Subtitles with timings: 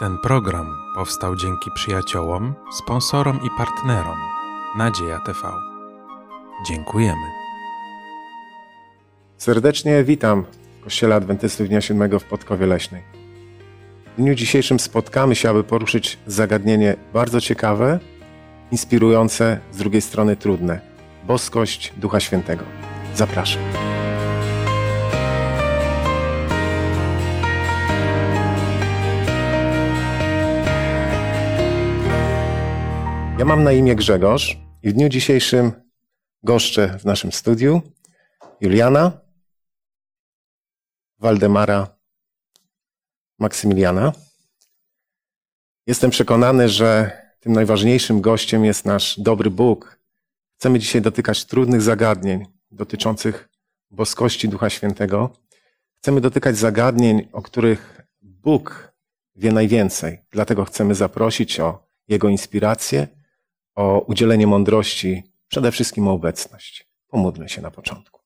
[0.00, 4.18] Ten program powstał dzięki przyjaciołom, sponsorom i partnerom
[4.76, 5.52] Nadzieja TV.
[6.66, 7.26] Dziękujemy.
[9.38, 10.44] Serdecznie witam
[10.80, 13.02] w Kościele Adwentystów Dnia Siódmego w Podkowie Leśnej.
[14.12, 18.00] W dniu dzisiejszym spotkamy się, aby poruszyć zagadnienie bardzo ciekawe,
[18.72, 20.80] inspirujące, z drugiej strony trudne.
[21.26, 22.64] Boskość Ducha Świętego.
[23.14, 23.89] Zapraszam.
[33.40, 35.72] Ja mam na imię Grzegorz i w dniu dzisiejszym
[36.42, 37.82] goszczę w naszym studiu
[38.60, 39.20] Juliana,
[41.18, 41.98] Waldemara,
[43.38, 44.12] Maksymiliana.
[45.86, 49.98] Jestem przekonany, że tym najważniejszym gościem jest nasz dobry Bóg.
[50.58, 53.48] Chcemy dzisiaj dotykać trudnych zagadnień dotyczących
[53.90, 55.30] boskości Ducha Świętego.
[55.98, 58.92] Chcemy dotykać zagadnień, o których Bóg
[59.36, 60.24] wie najwięcej.
[60.30, 63.19] Dlatego chcemy zaprosić o Jego inspirację,
[63.74, 66.88] o udzielenie mądrości, przede wszystkim o obecność.
[67.08, 68.20] Pomódlmy się na początku.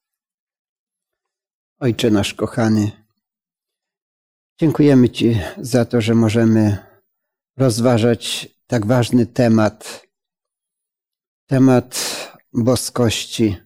[1.78, 2.90] Ojcze nasz kochany,
[4.60, 6.78] dziękujemy Ci za to, że możemy
[7.56, 10.06] rozważać tak ważny temat,
[11.46, 11.98] temat
[12.52, 13.56] boskości.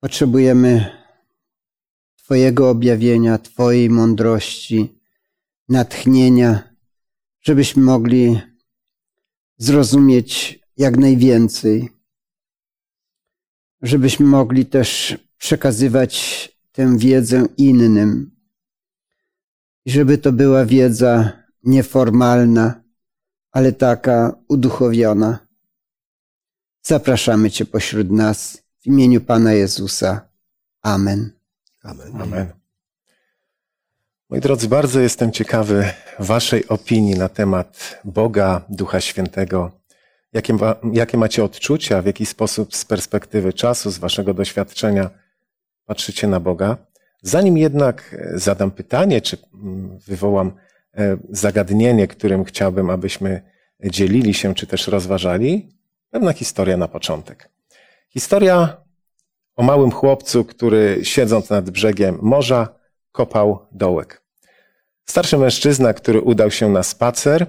[0.00, 1.02] Potrzebujemy
[2.16, 5.00] Twojego objawienia, Twojej mądrości,
[5.68, 6.74] natchnienia,
[7.40, 8.40] żebyśmy mogli
[9.62, 11.88] zrozumieć jak najwięcej,
[13.82, 16.12] żebyśmy mogli też przekazywać
[16.72, 18.36] tę wiedzę innym,
[19.84, 21.32] i żeby to była wiedza
[21.62, 22.82] nieformalna,
[23.52, 25.46] ale taka uduchowiona.
[26.82, 30.28] Zapraszamy Cię pośród nas w imieniu Pana Jezusa.
[30.82, 31.30] Amen.
[31.82, 32.22] Amen.
[32.22, 32.61] Amen.
[34.32, 35.84] Moi drodzy, bardzo jestem ciekawy
[36.18, 39.70] Waszej opinii na temat Boga, Ducha Świętego.
[40.32, 40.56] Jakie,
[40.92, 45.10] jakie macie odczucia, w jaki sposób z perspektywy czasu, z Waszego doświadczenia
[45.86, 46.76] patrzycie na Boga?
[47.22, 50.52] Zanim jednak zadam pytanie, czy mm, wywołam
[50.94, 53.42] e, zagadnienie, którym chciałbym, abyśmy
[53.84, 55.68] dzielili się, czy też rozważali,
[56.10, 57.48] pewna historia na początek.
[58.10, 58.76] Historia
[59.56, 62.68] o małym chłopcu, który siedząc nad brzegiem morza,
[63.12, 64.21] kopał dołek.
[65.04, 67.46] Starszy mężczyzna, który udał się na spacer,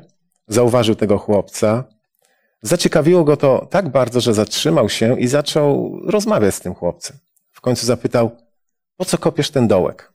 [0.47, 1.83] zauważył tego chłopca.
[2.61, 7.17] Zaciekawiło go to tak bardzo, że zatrzymał się i zaczął rozmawiać z tym chłopcem.
[7.51, 8.31] W końcu zapytał,
[8.97, 10.13] po co kopiesz ten dołek?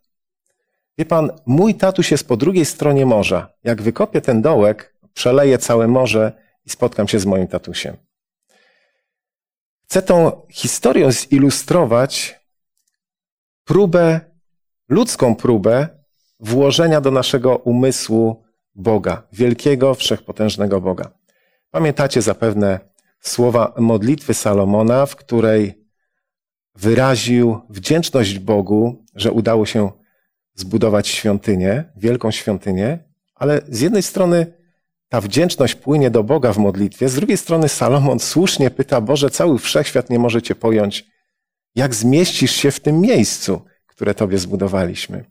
[0.99, 3.53] Wie pan, mój tatuś jest po drugiej stronie morza.
[3.65, 6.33] Jak wykopię ten dołek, przeleję całe morze
[6.67, 7.97] i spotkam się z moim tatusiem.
[9.85, 12.41] Chcę tą historią zilustrować
[13.65, 14.21] próbę,
[14.89, 15.98] ludzką próbę
[16.41, 18.43] włożenia do naszego umysłu
[18.75, 21.11] Boga, wielkiego, wszechpotężnego Boga.
[21.71, 22.81] Pamiętacie zapewne
[23.21, 25.85] słowa modlitwy Salomona, w której
[26.75, 29.91] wyraził wdzięczność Bogu, że udało się
[30.55, 32.99] zbudować świątynię, wielką świątynię,
[33.35, 34.47] ale z jednej strony
[35.09, 39.59] ta wdzięczność płynie do Boga w modlitwie, z drugiej strony Salomon słusznie pyta, Boże, cały
[39.59, 41.07] wszechświat nie może Cię pojąć,
[41.75, 45.25] jak zmieścisz się w tym miejscu, które Tobie zbudowaliśmy.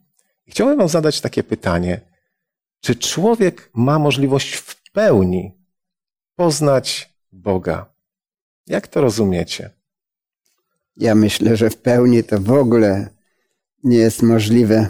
[0.48, 2.00] I chciałbym Wam zadać takie pytanie.
[2.80, 5.52] Czy człowiek ma możliwość w pełni
[6.36, 7.86] poznać Boga?
[8.66, 9.70] Jak to rozumiecie?
[10.96, 13.08] Ja myślę, że w pełni to w ogóle
[13.84, 14.88] nie jest możliwe.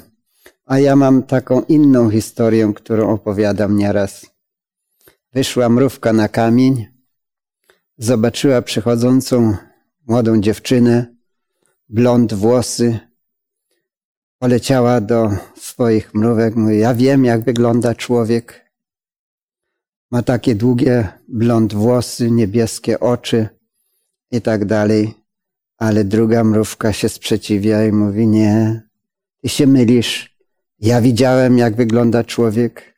[0.66, 4.26] A ja mam taką inną historię, którą opowiadam nieraz.
[5.32, 6.86] Wyszła mrówka na kamień,
[7.98, 9.56] zobaczyła przychodzącą
[10.06, 11.14] młodą dziewczynę,
[11.88, 13.07] blond włosy,
[14.38, 18.72] poleciała do swoich mrówek, mówi, ja wiem, jak wygląda człowiek.
[20.10, 23.48] Ma takie długie blond włosy, niebieskie oczy
[24.30, 25.14] i tak dalej.
[25.78, 28.82] Ale druga mrówka się sprzeciwia i mówi, nie,
[29.42, 30.38] ty się mylisz.
[30.80, 32.94] Ja widziałem, jak wygląda człowiek.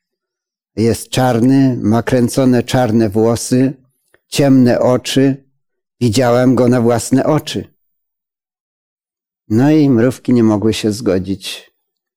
[0.77, 3.72] Jest czarny, ma kręcone czarne włosy,
[4.28, 5.45] ciemne oczy.
[6.01, 7.70] Widziałem go na własne oczy.
[9.50, 11.72] No i mrówki nie mogły się zgodzić.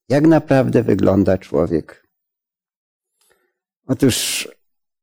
[0.10, 2.08] Jak naprawdę wygląda człowiek?
[3.88, 4.48] Otóż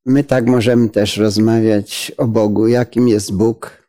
[0.06, 3.88] my tak możemy też rozmawiać o Bogu, jakim jest Bóg.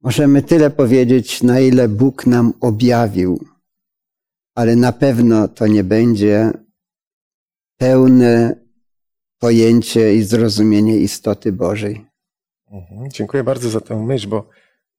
[0.00, 3.44] Możemy tyle powiedzieć, na ile Bóg nam objawił,
[4.54, 6.50] ale na pewno to nie będzie
[7.76, 8.56] pełne
[9.38, 12.06] pojęcie i zrozumienie istoty Bożej.
[12.70, 14.48] Mhm, dziękuję bardzo za tę myśl, bo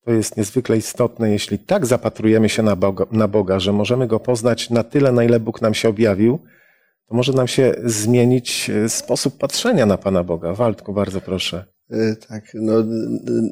[0.06, 4.19] to jest niezwykle istotne, jeśli tak zapatrujemy się na Boga, na Boga, że możemy Go
[4.19, 6.40] poznać na tyle, na ile Bóg nam się objawił,
[7.07, 10.54] to może nam się zmienić e, sposób patrzenia na Pana Boga.
[10.54, 11.66] Waldku, bardzo proszę.
[11.92, 12.74] E, tak, no,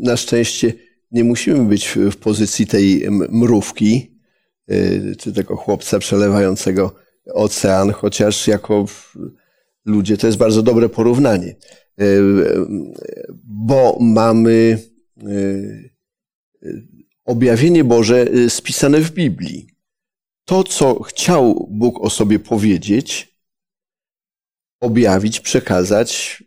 [0.02, 0.74] na szczęście
[1.12, 4.20] nie musimy być w pozycji tej mrówki,
[4.68, 6.96] e, czy tego chłopca przelewającego
[7.34, 8.86] ocean, chociaż jako
[9.86, 11.56] ludzie to jest bardzo dobre porównanie,
[13.44, 14.80] bo mamy
[17.25, 19.68] objawienie Boże spisane w Biblii.
[20.45, 23.38] To, co chciał Bóg o sobie powiedzieć,
[24.80, 26.44] objawić, przekazać,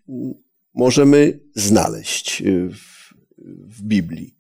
[0.75, 3.15] możemy znaleźć y, w,
[3.77, 4.35] w Biblii.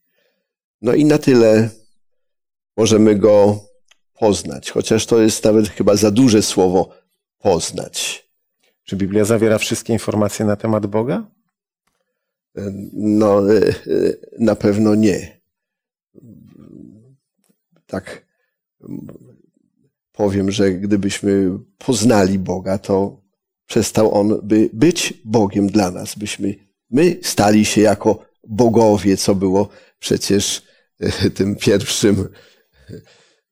[0.82, 1.70] No i na tyle
[2.76, 3.64] możemy go
[4.19, 6.88] poznać, chociaż to jest nawet chyba za duże słowo
[7.38, 8.26] poznać.
[8.84, 11.26] Czy Biblia zawiera wszystkie informacje na temat Boga?
[12.93, 15.36] No, y, y, na pewno nie.
[17.87, 18.27] Tak
[20.12, 23.23] powiem, że gdybyśmy poznali Boga, to
[23.67, 26.55] przestał on by być Bogiem dla nas, byśmy
[26.91, 29.69] my stali się jako bogowie, co było
[29.99, 30.62] przecież
[31.00, 32.29] e, tym pierwszym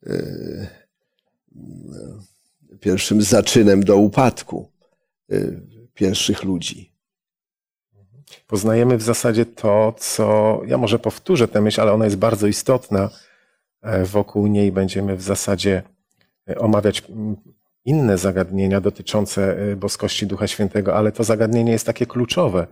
[0.06, 0.84] e,
[2.80, 4.72] pierwszym zaczynem do upadku
[5.30, 5.36] e,
[5.94, 6.94] pierwszych ludzi.
[8.46, 13.10] Poznajemy w zasadzie to, co ja może powtórzę tę myśl, ale ona jest bardzo istotna.
[14.04, 15.82] Wokół niej będziemy w zasadzie
[16.56, 17.02] omawiać
[17.84, 22.66] inne zagadnienia dotyczące y, boskości Ducha Świętego, ale to zagadnienie jest takie kluczowe,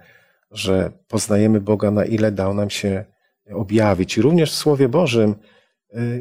[0.50, 3.04] że poznajemy Boga, na ile dał nam się
[3.54, 4.18] objawić.
[4.18, 5.34] I również w Słowie Bożym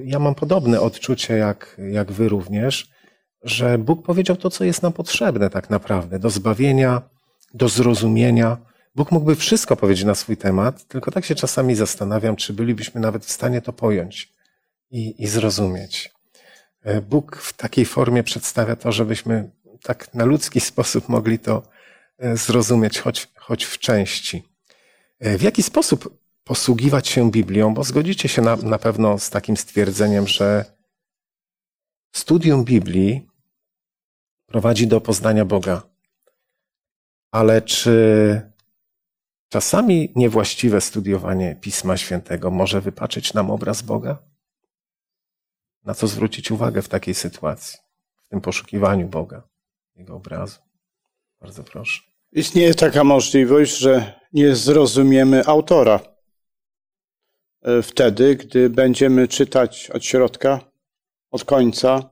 [0.05, 2.91] ja mam podobne odczucie, jak, jak wy również,
[3.43, 7.01] że Bóg powiedział to, co jest nam potrzebne tak naprawdę do zbawienia,
[7.53, 8.57] do zrozumienia.
[8.95, 13.25] Bóg mógłby wszystko powiedzieć na swój temat, tylko tak się czasami zastanawiam, czy bylibyśmy nawet
[13.25, 14.33] w stanie to pojąć
[14.91, 16.11] i, i zrozumieć.
[16.81, 19.51] E, Bóg w takiej formie przedstawia to, żebyśmy
[19.83, 21.63] tak na ludzki sposób mogli to
[22.17, 24.43] e, zrozumieć, choć, choć w części.
[25.19, 27.73] E, w jaki sposób posługiwać się Biblią?
[27.73, 30.65] Bo zgodzicie się na, na pewno z takim stwierdzeniem, że
[32.15, 33.27] studium Biblii
[34.45, 35.81] prowadzi do poznania Boga.
[37.31, 38.51] Ale czy
[39.49, 44.30] czasami niewłaściwe studiowanie Pisma Świętego może wypaczyć nam obraz Boga?
[45.83, 47.79] Na co zwrócić uwagę w takiej sytuacji,
[48.23, 49.43] w tym poszukiwaniu Boga,
[49.95, 50.59] Jego obrazu?
[51.41, 52.01] Bardzo proszę.
[52.31, 55.99] Istnieje taka możliwość, że nie zrozumiemy autora.
[57.61, 60.59] E, wtedy, gdy będziemy czytać od środka,
[61.31, 62.09] od końca,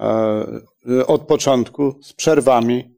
[0.00, 2.96] e, od początku, z przerwami,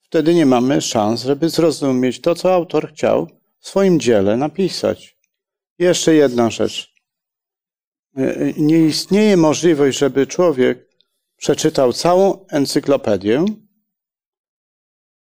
[0.00, 3.26] wtedy nie mamy szans, żeby zrozumieć to, co autor chciał
[3.58, 5.16] w swoim dziele napisać.
[5.78, 6.97] Jeszcze jedna rzecz.
[8.18, 10.88] E, nie istnieje możliwość, żeby człowiek
[11.36, 13.44] przeczytał całą encyklopedię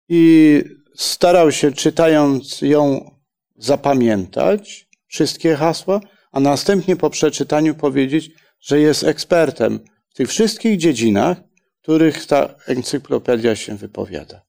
[0.09, 0.63] i
[0.95, 3.11] starał się, czytając ją,
[3.55, 5.99] zapamiętać wszystkie hasła,
[6.31, 9.79] a następnie po przeczytaniu powiedzieć, że jest ekspertem
[10.09, 11.37] w tych wszystkich dziedzinach,
[11.79, 14.41] w których ta encyklopedia się wypowiada.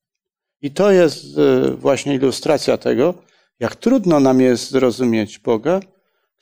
[0.62, 3.14] I to jest e, właśnie ilustracja tego,
[3.60, 5.80] jak trudno nam jest zrozumieć Boga,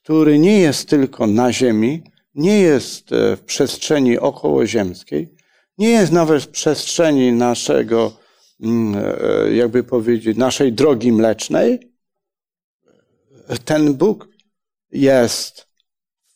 [0.06, 2.02] który nie jest tylko na Ziemi,
[2.34, 5.34] nie jest e, w przestrzeni okołoziemskiej,
[5.78, 8.12] nie jest nawet w przestrzeni naszego,
[8.60, 11.92] mm, e, jakby powiedzieć, naszej drogi mlecznej.
[13.64, 14.28] Ten Bóg
[14.92, 15.66] jest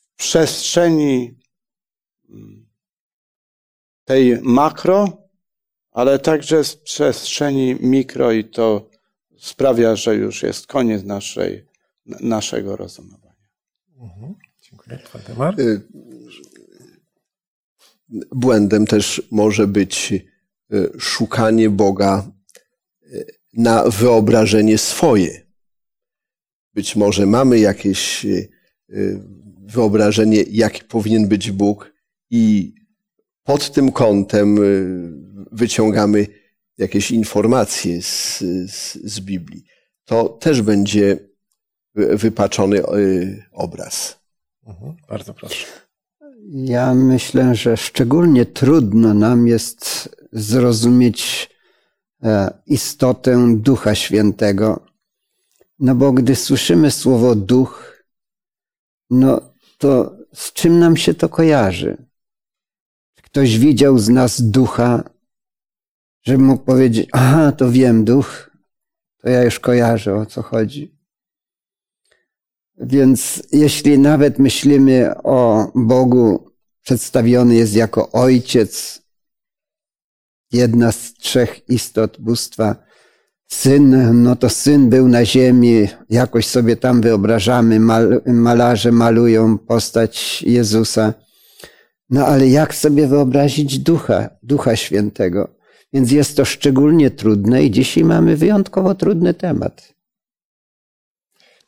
[0.02, 1.38] w przestrzeni
[2.30, 2.66] mm,
[4.04, 5.28] tej makro,
[5.92, 8.90] ale także w przestrzeni mikro i to
[9.38, 11.66] sprawia, że już jest koniec naszej,
[12.06, 13.29] naszego rozumowania.
[14.00, 14.34] Mhm.
[14.60, 14.98] Dziękuję.
[15.12, 15.60] Waldemar?
[15.60, 15.82] Y,
[18.32, 22.30] błędem też może być y, szukanie Boga
[23.02, 25.46] y, na wyobrażenie swoje.
[26.74, 28.26] Być może mamy jakieś
[29.60, 31.92] wyobrażenie, jaki powinien być Bóg,
[32.30, 32.74] i
[33.44, 34.58] pod tym kątem
[35.52, 36.26] wyciągamy
[36.78, 38.38] jakieś informacje z,
[38.70, 39.64] z, z Biblii.
[40.04, 41.29] To też będzie
[41.94, 44.20] wypaczony y, obraz.
[44.66, 45.66] Mhm, bardzo proszę.
[46.52, 51.50] Ja myślę, że szczególnie trudno nam jest zrozumieć
[52.22, 54.86] e, istotę Ducha Świętego.
[55.78, 58.04] No bo gdy słyszymy słowo duch,
[59.10, 59.40] no
[59.78, 62.06] to z czym nam się to kojarzy?
[63.22, 65.10] Ktoś widział z nas ducha,
[66.22, 68.50] żeby mógł powiedzieć, aha, to wiem, duch,
[69.22, 70.99] to ja już kojarzę o co chodzi.
[72.80, 76.50] Więc jeśli nawet myślimy o Bogu,
[76.82, 79.02] przedstawiony jest jako Ojciec,
[80.52, 82.76] jedna z trzech istot bóstwa,
[83.46, 90.42] Syn, no to Syn był na ziemi, jakoś sobie tam wyobrażamy, mal, malarze malują postać
[90.42, 91.14] Jezusa.
[92.10, 95.48] No ale jak sobie wyobrazić Ducha, Ducha Świętego?
[95.92, 99.94] Więc jest to szczególnie trudne i dzisiaj mamy wyjątkowo trudny temat.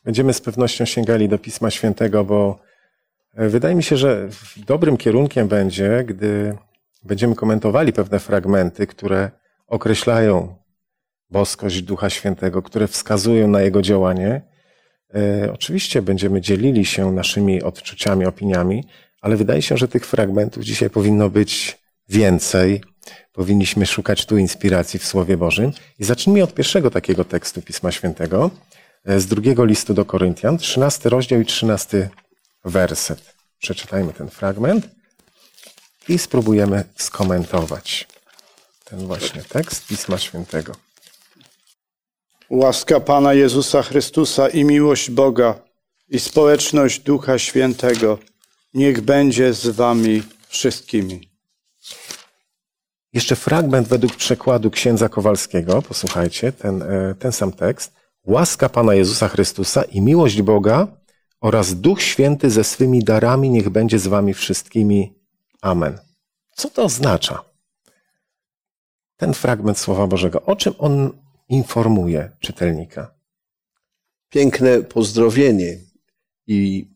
[0.03, 2.59] Będziemy z pewnością sięgali do Pisma Świętego, bo
[3.33, 4.29] e, wydaje mi się, że
[4.67, 6.57] dobrym kierunkiem będzie, gdy
[7.03, 9.31] będziemy komentowali pewne fragmenty, które
[9.67, 10.55] określają
[11.29, 14.41] boskość Ducha Świętego, które wskazują na Jego działanie.
[15.15, 18.83] E, oczywiście będziemy dzielili się naszymi odczuciami, opiniami,
[19.21, 21.79] ale wydaje się, że tych fragmentów dzisiaj powinno być
[22.09, 22.81] więcej.
[23.33, 25.71] Powinniśmy szukać tu inspiracji w Słowie Bożym.
[25.99, 28.51] I zacznijmy od pierwszego takiego tekstu Pisma Świętego,
[29.05, 32.09] z drugiego listu do Koryntian, 13 rozdział i 13
[32.65, 33.33] werset.
[33.59, 34.87] Przeczytajmy ten fragment
[36.09, 38.07] i spróbujemy skomentować
[38.83, 40.75] ten właśnie tekst Pisma Świętego.
[42.49, 45.59] Łaska Pana Jezusa Chrystusa i miłość Boga
[46.09, 48.17] i społeczność Ducha Świętego
[48.73, 51.29] niech będzie z wami wszystkimi.
[53.13, 55.81] Jeszcze fragment według przekładu księdza Kowalskiego.
[55.81, 58.02] Posłuchajcie, ten, e, ten sam tekst.
[58.27, 60.87] Łaska Pana Jezusa Chrystusa i miłość Boga
[61.41, 65.13] oraz Duch Święty ze swymi darami niech będzie z wami wszystkimi.
[65.61, 65.99] Amen.
[66.55, 67.43] Co to oznacza?
[69.17, 70.41] Ten fragment Słowa Bożego.
[70.41, 71.11] O czym on
[71.49, 73.13] informuje czytelnika?
[74.29, 75.77] Piękne pozdrowienie
[76.47, 76.87] i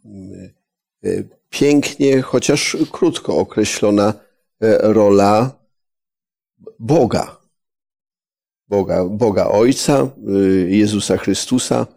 [1.03, 1.10] e,
[1.50, 4.13] pięknie, chociaż krótko określona
[4.62, 5.51] e, rola
[6.79, 7.37] Boga.
[8.68, 11.88] Boga, Boga Ojca, y, Jezusa Chrystusa,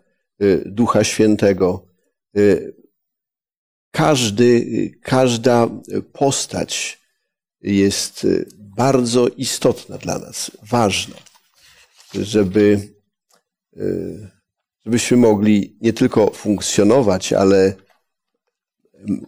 [0.43, 1.87] y, Ducha Świętego.
[2.37, 2.77] Y,
[3.91, 5.69] każdy, każda
[6.13, 7.01] postać
[7.61, 11.17] jest bardzo istotna dla nas, ważna,
[12.15, 12.95] żeby,
[14.85, 17.75] żebyśmy mogli nie tylko funkcjonować, ale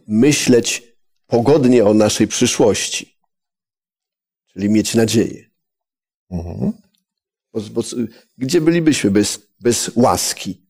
[0.06, 0.82] myśleć
[1.26, 3.18] pogodnie o naszej przyszłości,
[4.52, 5.50] czyli mieć nadzieję.
[6.30, 6.72] Mhm.
[7.52, 7.82] Bo, bo,
[8.38, 10.66] gdzie bylibyśmy bez, bez łaski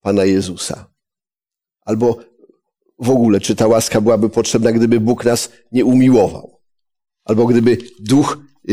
[0.00, 0.90] Pana Jezusa?
[1.80, 2.18] Albo
[2.98, 6.60] w ogóle, czy ta łaska byłaby potrzebna, gdyby Bóg nas nie umiłował?
[7.24, 8.38] Albo gdyby Duch
[8.70, 8.72] y,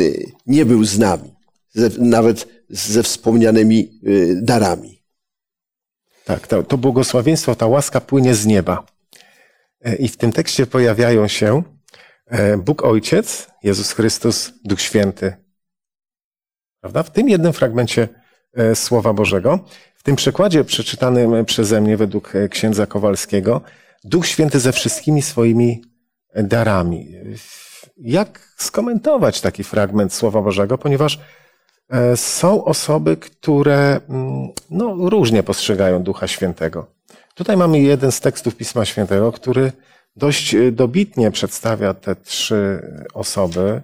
[0.00, 1.34] y, nie był z nami,
[1.70, 4.98] ze, nawet ze wspomnianymi y, darami?
[6.24, 8.86] Tak, to, to błogosławieństwo, ta łaska płynie z nieba.
[9.80, 11.62] E, I w tym tekście pojawiają się
[12.26, 15.47] e, Bóg Ojciec, Jezus Chrystus, Duch Święty.
[16.80, 17.02] Prawda?
[17.02, 18.08] W tym jednym fragmencie
[18.54, 19.58] e, Słowa Bożego,
[19.94, 23.60] w tym przekładzie przeczytanym przeze mnie według księdza Kowalskiego,
[24.04, 25.82] Duch Święty ze wszystkimi swoimi
[26.34, 27.08] darami.
[27.96, 31.18] Jak skomentować taki fragment Słowa Bożego, ponieważ
[31.90, 36.86] E, są osoby, które mm, no, różnie postrzegają Ducha Świętego.
[37.34, 39.72] Tutaj mamy jeden z tekstów Pisma Świętego, który
[40.16, 42.82] dość e, dobitnie przedstawia te trzy
[43.14, 43.82] osoby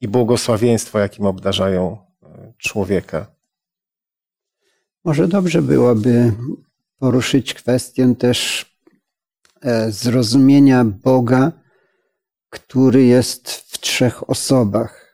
[0.00, 2.07] i błogosławieństwo, jakim obdarzają e,
[2.58, 3.26] człowieka.
[5.04, 6.32] Może dobrze byłoby
[6.98, 8.66] poruszyć kwestię też
[9.88, 11.52] zrozumienia Boga,
[12.50, 15.08] który jest w trzech osobach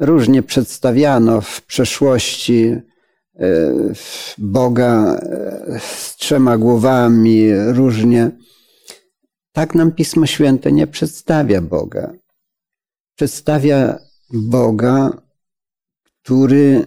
[0.00, 2.82] różnie przedstawiano w przeszłości e,
[4.38, 8.30] Boga e, z trzema głowami, różnie.
[9.52, 12.12] Tak nam Pismo Święte nie przedstawia Boga.
[13.16, 13.98] Przedstawia
[14.32, 15.10] Boga,
[16.22, 16.86] który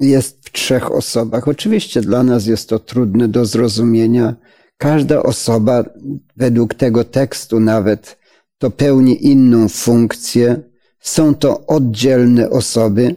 [0.00, 1.48] jest w trzech osobach.
[1.48, 4.36] Oczywiście dla nas jest to trudne do zrozumienia.
[4.78, 5.84] Każda osoba,
[6.36, 8.18] według tego tekstu nawet,
[8.58, 10.62] to pełni inną funkcję
[11.00, 13.16] są to oddzielne osoby,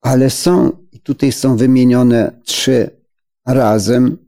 [0.00, 2.90] ale są, i tutaj są wymienione trzy
[3.46, 4.18] razem.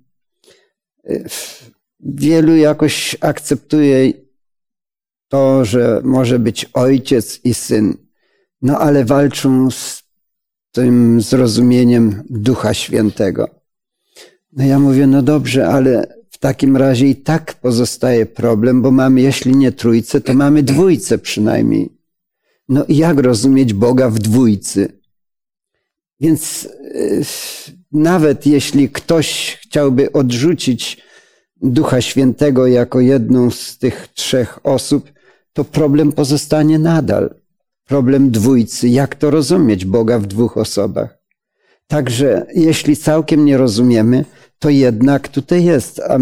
[2.01, 4.13] Wielu jakoś akceptuje
[5.29, 8.04] to, że może być ojciec i syn,
[8.65, 10.03] no ale walczą z
[10.73, 13.49] tym zrozumieniem Ducha Świętego.
[14.53, 19.21] No ja mówię, no dobrze, ale w takim razie i tak pozostaje problem, bo mamy,
[19.21, 21.99] jeśli nie trójce, to mamy dwójce przynajmniej.
[22.69, 25.01] No i jak rozumieć Boga w dwójcy?
[26.21, 27.23] Więc y,
[27.93, 31.03] nawet jeśli ktoś chciałby odrzucić
[31.63, 35.13] Ducha Świętego jako jedną z tych trzech osób,
[35.53, 37.44] to problem pozostanie nadal.
[37.85, 38.89] Problem dwójcy.
[38.89, 41.19] Jak to rozumieć Boga w dwóch osobach?
[41.87, 44.25] Także jeśli całkiem nie rozumiemy,
[44.59, 46.01] to jednak tutaj jest.
[46.01, 46.19] A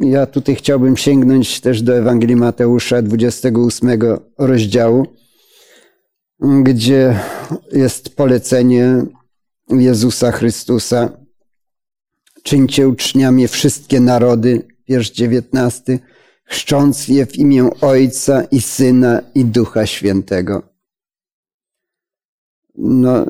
[0.00, 3.90] ja tutaj chciałbym sięgnąć też do Ewangelii Mateusza 28
[4.38, 5.06] rozdziału,
[6.62, 7.20] gdzie
[7.72, 9.02] jest polecenie
[9.70, 11.18] Jezusa Chrystusa.
[12.42, 15.98] Czyńcie uczniami wszystkie narody, wiersz 19,
[16.44, 20.75] chrzcząc je w imię Ojca i Syna i Ducha Świętego.
[22.76, 23.26] No,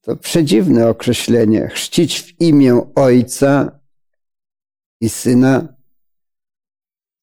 [0.00, 1.68] to przedziwne określenie.
[1.68, 3.80] Chrzcić w imię Ojca
[5.00, 5.76] i Syna,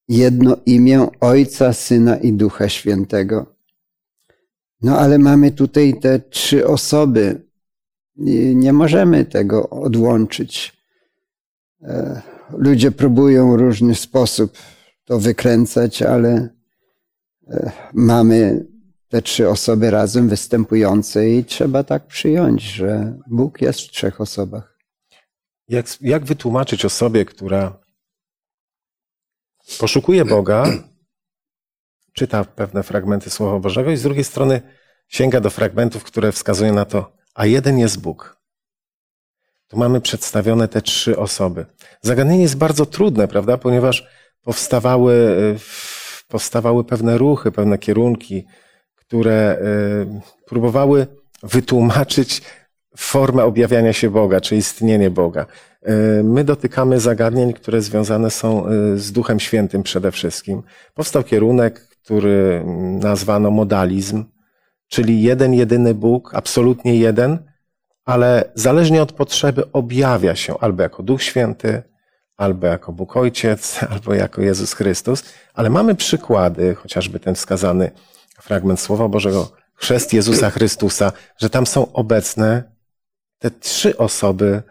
[0.08, 3.56] jedno imię Ojca, Syna i Ducha Świętego.
[4.82, 7.48] No ale mamy tutaj te trzy osoby.
[8.16, 10.82] I nie możemy tego odłączyć.
[11.82, 12.22] E,
[12.58, 14.58] ludzie próbują w różny sposób
[15.04, 16.48] to wykręcać, ale
[17.48, 18.66] e, mamy
[19.12, 24.78] te trzy osoby razem występujące i trzeba tak przyjąć, że Bóg jest w trzech osobach.
[25.68, 27.78] Jak, jak wytłumaczyć osobie, która
[29.78, 30.64] poszukuje Boga,
[32.18, 34.62] czyta pewne fragmenty Słowa Bożego i z drugiej strony
[35.08, 38.40] sięga do fragmentów, które wskazują na to, a jeden jest Bóg.
[39.68, 41.66] Tu mamy przedstawione te trzy osoby.
[42.00, 43.58] Zagadnienie jest bardzo trudne, prawda?
[43.58, 44.08] Ponieważ
[44.42, 45.36] powstawały,
[46.28, 48.46] powstawały pewne ruchy, pewne kierunki,
[49.12, 51.06] które y, próbowały
[51.42, 52.42] wytłumaczyć
[52.96, 55.46] formę objawiania się Boga, czy istnienie Boga.
[55.88, 60.62] Y, my dotykamy zagadnień, które związane są y, z Duchem Świętym przede wszystkim.
[60.94, 62.64] Powstał kierunek, który
[63.00, 64.24] nazwano modalizm,
[64.88, 67.38] czyli jeden, jedyny Bóg, absolutnie jeden,
[68.04, 71.82] ale zależnie od potrzeby objawia się albo jako Duch Święty,
[72.36, 77.90] albo jako Bóg Ojciec, albo jako Jezus Chrystus, ale mamy przykłady, chociażby ten wskazany
[78.42, 82.62] fragment Słowa Bożego, chrzest Jezusa Chrystusa, że tam są obecne
[83.38, 84.62] te trzy osoby,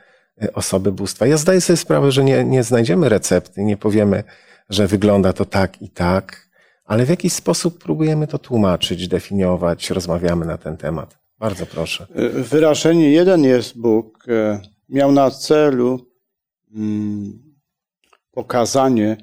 [0.44, 1.28] y, osoby bóstwa.
[1.28, 4.24] Ja zdaję sobie sprawę, że nie, nie znajdziemy recepty, nie powiemy,
[4.70, 6.48] że wygląda to tak i tak,
[6.86, 11.18] ale w jakiś sposób próbujemy to tłumaczyć, definiować, rozmawiamy na ten temat.
[11.40, 12.08] Bardzo proszę.
[12.20, 16.00] Y, wyrażenie jeden jest Bóg y, miał na celu
[16.76, 17.56] mm,
[18.32, 19.18] pokazanie,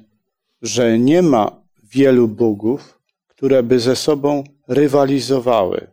[0.61, 2.98] że nie ma wielu bogów,
[3.39, 5.87] które by ze sobą rywalizowały.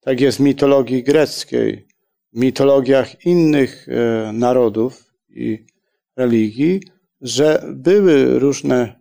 [0.00, 1.86] Tak jest w mitologii greckiej,
[2.32, 5.66] w mitologiach innych e, narodów i
[6.16, 6.80] religii,
[7.20, 9.00] że były różne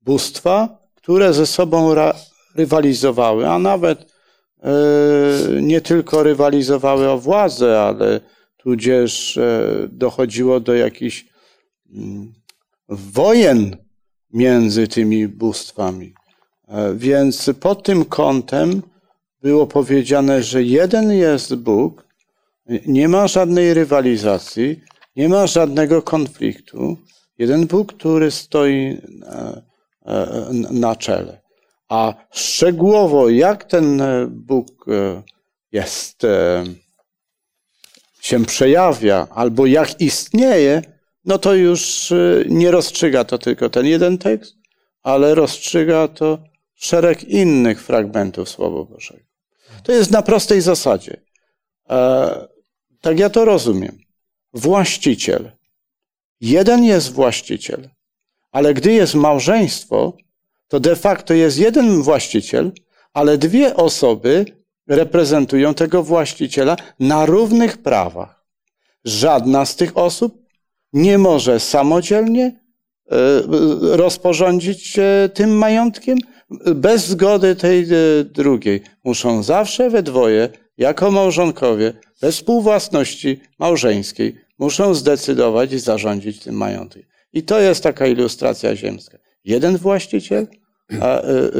[0.00, 1.94] bóstwa, które ze sobą
[2.54, 4.12] rywalizowały, a nawet
[4.62, 4.72] e,
[5.62, 8.20] nie tylko rywalizowały o władzę, ale
[8.56, 11.26] tudzież e, dochodziło do jakichś
[11.94, 12.32] mm,
[12.88, 13.76] wojen
[14.32, 16.14] między tymi bóstwami.
[16.68, 18.82] E, więc pod tym kątem
[19.42, 22.08] było powiedziane, że jeden jest Bóg,
[22.86, 24.80] nie ma żadnej rywalizacji,
[25.16, 26.96] nie ma żadnego konfliktu.
[27.38, 29.62] Jeden Bóg, który stoi e,
[30.06, 31.40] e, na czele.
[31.88, 34.86] A szczegółowo, jak ten Bóg
[35.72, 36.22] jest,
[38.20, 40.82] się przejawia, albo jak istnieje,
[41.24, 42.12] no to już
[42.48, 44.56] nie rozstrzyga to tylko ten jeden tekst,
[45.02, 46.38] ale rozstrzyga to
[46.78, 49.20] szereg innych fragmentów Słowa Bożego.
[49.82, 51.20] To jest na prostej zasadzie.
[51.90, 52.48] E,
[53.00, 53.98] tak ja to rozumiem.
[54.52, 55.50] Właściciel.
[56.40, 57.88] Jeden jest właściciel,
[58.52, 60.16] ale gdy jest małżeństwo,
[60.68, 62.72] to de facto jest jeden właściciel,
[63.12, 64.44] ale dwie osoby
[64.86, 68.44] reprezentują tego właściciela na równych prawach.
[69.04, 70.42] Żadna z tych osób
[70.92, 73.16] nie może samodzielnie e,
[73.96, 74.98] rozporządzić
[75.34, 76.18] tym majątkiem,
[76.74, 78.80] bez zgody tej e, drugiej.
[79.04, 87.02] Muszą zawsze we dwoje, jako małżonkowie, bez współwłasności małżeńskiej, muszą zdecydować i zarządzić tym majątkiem.
[87.32, 89.18] I to jest taka ilustracja ziemska.
[89.44, 90.46] Jeden właściciel,
[91.00, 91.50] a, e, e,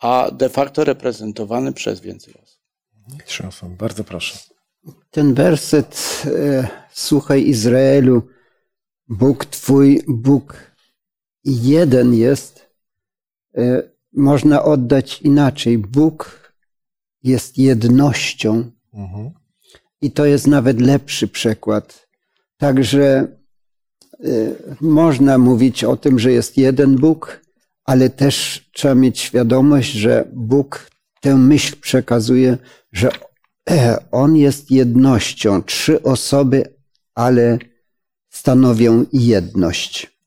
[0.00, 2.58] a de facto reprezentowany przez więcej osób.
[3.48, 4.38] Osoby, bardzo proszę.
[5.10, 6.22] Ten werset,
[6.92, 8.22] słuchaj Izraelu,
[9.08, 10.72] Bóg Twój, Bóg
[11.44, 12.57] jeden jest,
[14.12, 15.78] można oddać inaczej.
[15.78, 16.52] Bóg
[17.22, 18.70] jest jednością.
[18.94, 19.30] Mhm.
[20.00, 22.08] I to jest nawet lepszy przekład.
[22.56, 23.28] Także
[24.24, 24.28] e,
[24.80, 27.40] można mówić o tym, że jest jeden Bóg,
[27.84, 32.58] ale też trzeba mieć świadomość, że Bóg tę myśl przekazuje,
[32.92, 33.10] że
[33.70, 35.62] e, On jest jednością.
[35.62, 36.64] Trzy osoby,
[37.14, 37.58] ale
[38.30, 40.17] stanowią jedność.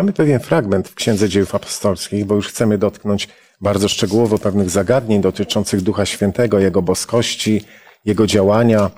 [0.00, 3.28] Mamy pewien fragment w Księdze Dziejów Apostolskich, bo już chcemy dotknąć
[3.60, 7.64] bardzo szczegółowo pewnych zagadnień dotyczących Ducha Świętego, Jego boskości,
[8.04, 8.90] jego działania,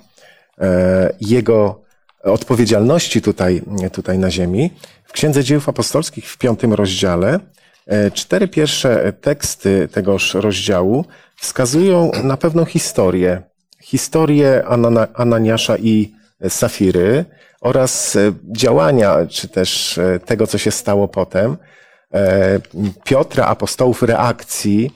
[0.59, 1.83] e, jego
[2.23, 3.63] odpowiedzialności tutaj,
[3.93, 4.71] tutaj na ziemi.
[5.05, 7.41] W Księdze Dziejów Apostolskich w piątym rozdziale
[7.87, 11.05] e, cztery pierwsze teksty tegoż rozdziału
[11.37, 13.43] wskazują na pewną historię.
[13.81, 14.65] Historię
[15.15, 16.13] Ananiasza i
[16.49, 17.25] Safiry
[17.63, 18.19] oraz
[18.57, 21.57] działania, czy też tego, co się stało potem.
[23.05, 24.91] Piotra, apostołów reakcji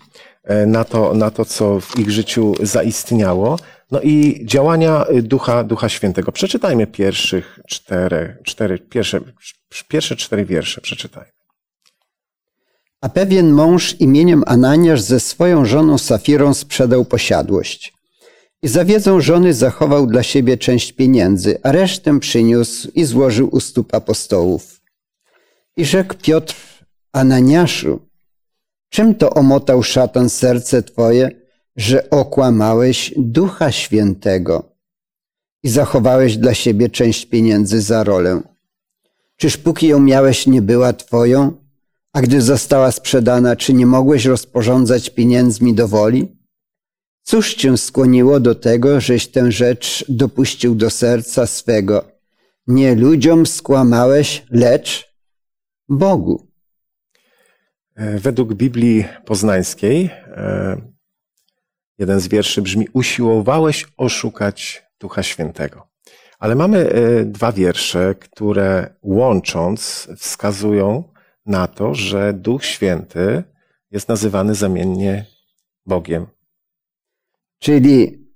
[0.46, 3.58] E, na to, na to, co w ich życiu zaistniało.
[3.90, 6.32] No i działania Ducha, Ducha Świętego.
[6.32, 9.20] Przeczytajmy pierwszych cztery, cztery, pierwsze,
[9.88, 10.80] pierwsze cztery wiersze.
[10.80, 11.30] Przeczytajmy.
[13.00, 17.95] A pewien mąż imieniem Ananiasz ze swoją żoną Safirą sprzedał posiadłość.
[18.62, 23.60] I za wiedzą żony zachował dla siebie część pieniędzy, a resztę przyniósł i złożył u
[23.60, 24.80] stóp apostołów.
[25.76, 26.54] I rzekł Piotr
[27.12, 28.06] Ananiaszu,
[28.88, 31.30] Czym to omotał szatan serce Twoje,
[31.76, 34.72] że okłamałeś Ducha Świętego
[35.62, 38.42] i zachowałeś dla siebie część pieniędzy za rolę?
[39.36, 41.52] Czyż póki ją miałeś nie była Twoją,
[42.12, 46.35] a gdy została sprzedana, czy nie mogłeś rozporządzać pieniędzmi do woli?
[47.28, 52.04] Cóż cię skłoniło do tego, żeś tę rzecz dopuścił do serca swego?
[52.66, 55.14] Nie ludziom skłamałeś, lecz
[55.88, 56.46] Bogu.
[57.94, 60.76] E, według Biblii Poznańskiej e,
[61.98, 65.88] jeden z wierszy brzmi: Usiłowałeś oszukać Ducha Świętego.
[66.38, 71.04] Ale mamy e, dwa wiersze, które łącząc wskazują
[71.46, 73.42] na to, że Duch Święty
[73.90, 75.24] jest nazywany zamiennie
[75.86, 76.35] Bogiem.
[77.58, 78.26] Czyli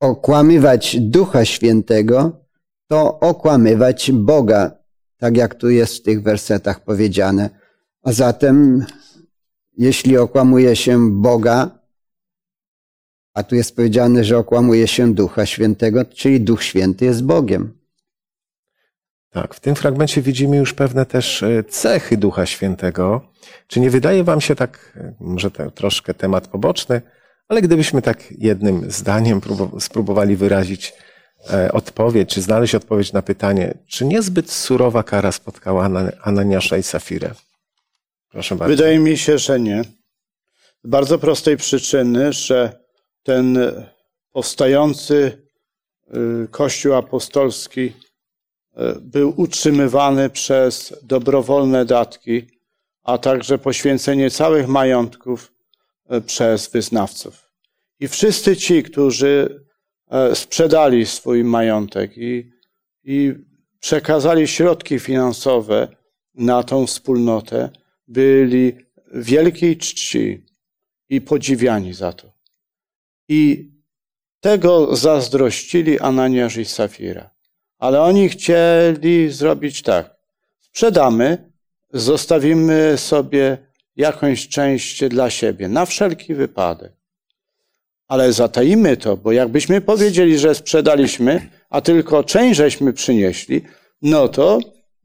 [0.00, 2.46] okłamywać Ducha Świętego
[2.88, 4.70] to okłamywać Boga,
[5.16, 7.50] tak jak tu jest w tych wersetach powiedziane.
[8.02, 8.84] A zatem,
[9.78, 11.78] jeśli okłamuje się Boga,
[13.34, 17.78] a tu jest powiedziane, że okłamuje się Ducha Świętego, czyli Duch Święty jest Bogiem.
[19.30, 23.20] Tak, w tym fragmencie widzimy już pewne też e, cechy Ducha Świętego.
[23.66, 27.02] Czy nie wydaje Wam się tak, e, może troszkę temat poboczny,
[27.48, 29.40] ale gdybyśmy tak jednym zdaniem
[29.80, 30.92] spróbowali wyrazić
[31.52, 35.90] e, odpowiedź, czy znaleźć odpowiedź na pytanie, czy niezbyt surowa kara spotkała
[36.22, 37.30] Ananiasza i Safirę?
[38.30, 38.76] Proszę bardzo.
[38.76, 39.84] Wydaje mi się, że nie.
[40.84, 42.86] Z bardzo prostej przyczyny, że
[43.22, 43.58] ten
[44.32, 45.46] powstający
[46.44, 47.92] y, Kościół apostolski y,
[49.00, 52.46] był utrzymywany przez dobrowolne datki,
[53.02, 55.55] a także poświęcenie całych majątków
[56.26, 57.52] przez wyznawców.
[58.00, 59.64] I wszyscy ci, którzy
[60.34, 62.50] sprzedali swój majątek i,
[63.04, 63.34] i
[63.80, 65.88] przekazali środki finansowe
[66.34, 67.70] na tą wspólnotę,
[68.08, 68.76] byli
[69.14, 70.46] wielkiej czci
[71.08, 72.32] i podziwiani za to.
[73.28, 73.70] I
[74.40, 77.30] tego zazdrościli Ananiasz i Safira.
[77.78, 80.16] Ale oni chcieli zrobić tak.
[80.60, 81.52] Sprzedamy,
[81.92, 83.65] zostawimy sobie
[83.96, 86.92] jakąś część dla siebie, na wszelki wypadek.
[88.08, 93.62] Ale zatajimy to, bo jakbyśmy powiedzieli, że sprzedaliśmy, a tylko część żeśmy przynieśli,
[94.02, 94.60] no to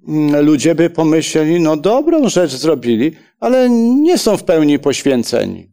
[0.07, 5.71] Mm, ludzie by pomyśleli, no dobrą rzecz zrobili, ale nie są w pełni poświęceni.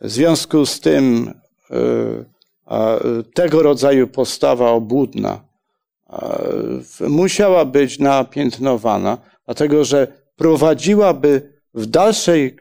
[0.00, 1.34] W związku z tym
[1.70, 5.40] y, tego rodzaju postawa obłudna
[7.00, 12.56] musiała być napiętnowana, dlatego że prowadziłaby w dalszej, e,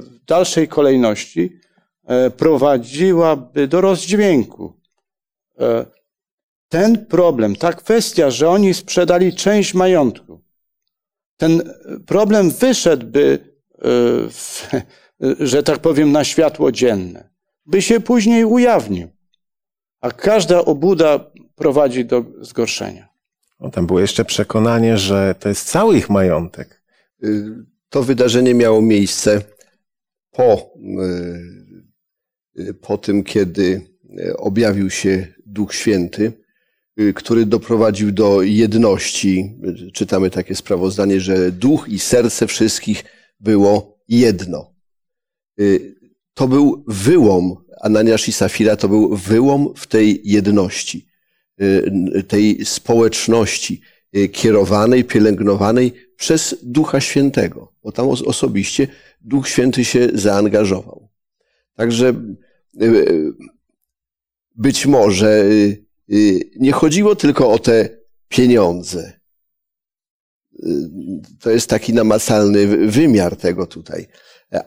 [0.00, 1.60] w dalszej kolejności,
[2.04, 4.80] e, prowadziłaby do rozdźwięku.
[5.58, 5.86] E,
[6.68, 10.42] ten problem, ta kwestia, że oni sprzedali część majątku,
[11.36, 11.62] ten
[12.06, 13.56] problem wyszedłby,
[14.30, 14.68] w,
[15.50, 17.30] że tak powiem, na światło dzienne,
[17.66, 19.08] by się później ujawnił.
[20.00, 23.08] A każda obuda prowadzi do zgorszenia.
[23.60, 26.82] No, tam było jeszcze przekonanie, że to jest cały ich majątek.
[27.88, 29.42] To wydarzenie miało miejsce
[30.30, 30.74] po,
[32.56, 33.80] y, y, po tym, kiedy
[34.38, 36.32] objawił się Duch Święty
[37.14, 39.58] który doprowadził do jedności.
[39.92, 43.04] Czytamy takie sprawozdanie, że duch i serce wszystkich
[43.40, 44.74] było jedno.
[46.34, 51.06] To był wyłom, Ananiasz i Safira to był wyłom w tej jedności,
[52.28, 53.80] tej społeczności
[54.32, 58.88] kierowanej, pielęgnowanej przez Ducha Świętego, bo tam osobiście
[59.20, 61.08] Duch Święty się zaangażował.
[61.74, 62.14] Także
[64.56, 65.44] być może
[66.12, 67.88] Y, nie chodziło tylko o te
[68.28, 69.12] pieniądze.
[70.52, 70.68] Y,
[71.40, 74.06] to jest taki namacalny wymiar tego tutaj,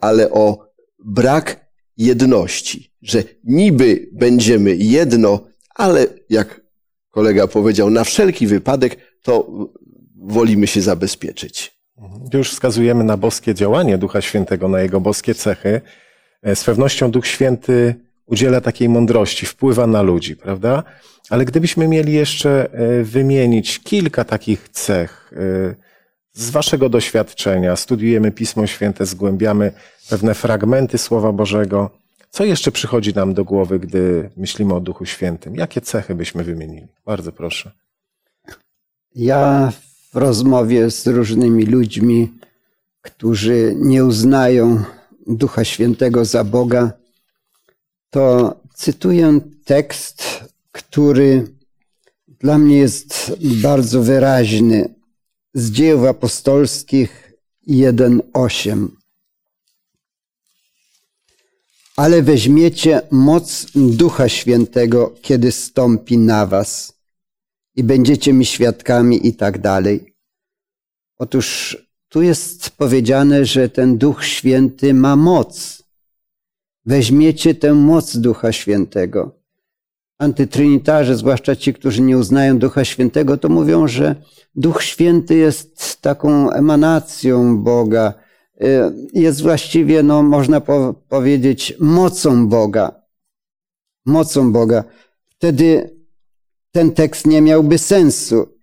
[0.01, 0.69] ale o
[1.05, 6.62] brak jedności, że niby będziemy jedno, ale jak
[7.09, 9.47] kolega powiedział, na wszelki wypadek, to
[10.15, 11.79] wolimy się zabezpieczyć.
[12.34, 15.82] Już wskazujemy na boskie działanie Ducha Świętego, na jego boskie cechy.
[16.41, 20.84] E, Z pewnością Duch Święty udziela takiej mądrości, wpływa na ludzi, prawda?
[21.29, 25.75] Ale gdybyśmy mieli jeszcze e, wymienić kilka takich cech e,
[26.34, 29.71] z Waszego doświadczenia, studiujemy Pismo Święte, zgłębiamy
[30.10, 31.89] pewne fragmenty Słowa Bożego.
[32.29, 35.55] Co jeszcze przychodzi nam do głowy, gdy myślimy o Duchu Świętym?
[35.55, 36.88] Jakie cechy byśmy wymienili?
[37.05, 37.71] Bardzo proszę.
[39.15, 39.71] Ja
[40.11, 42.33] w rozmowie z różnymi ludźmi,
[43.01, 44.83] którzy nie uznają
[45.27, 46.91] Ducha Świętego za Boga,
[48.09, 50.23] to cytuję tekst,
[50.71, 51.47] który
[52.27, 54.95] dla mnie jest bardzo wyraźny
[55.53, 57.33] z dziejów apostolskich
[57.67, 58.87] 1:8.
[61.95, 66.98] Ale weźmiecie moc Ducha Świętego, kiedy stąpi na was
[67.79, 70.13] i będziecie mi świadkami i tak dalej.
[71.17, 71.77] Otóż
[72.09, 75.83] tu jest powiedziane, że ten Duch Święty ma moc.
[76.85, 79.35] Weźmiecie tę moc Ducha Świętego.
[80.17, 84.15] Antytrinitarze, zwłaszcza ci, którzy nie uznają Ducha Świętego, to mówią, że
[84.55, 88.13] Duch Święty jest taką emanacją Boga,
[88.61, 88.67] y,
[89.13, 93.01] jest właściwie, no, można po powiedzieć, mocą Boga.
[94.05, 94.83] Mocą Boga.
[95.29, 95.98] Wtedy
[96.71, 98.60] ten tekst nie miałby sensu,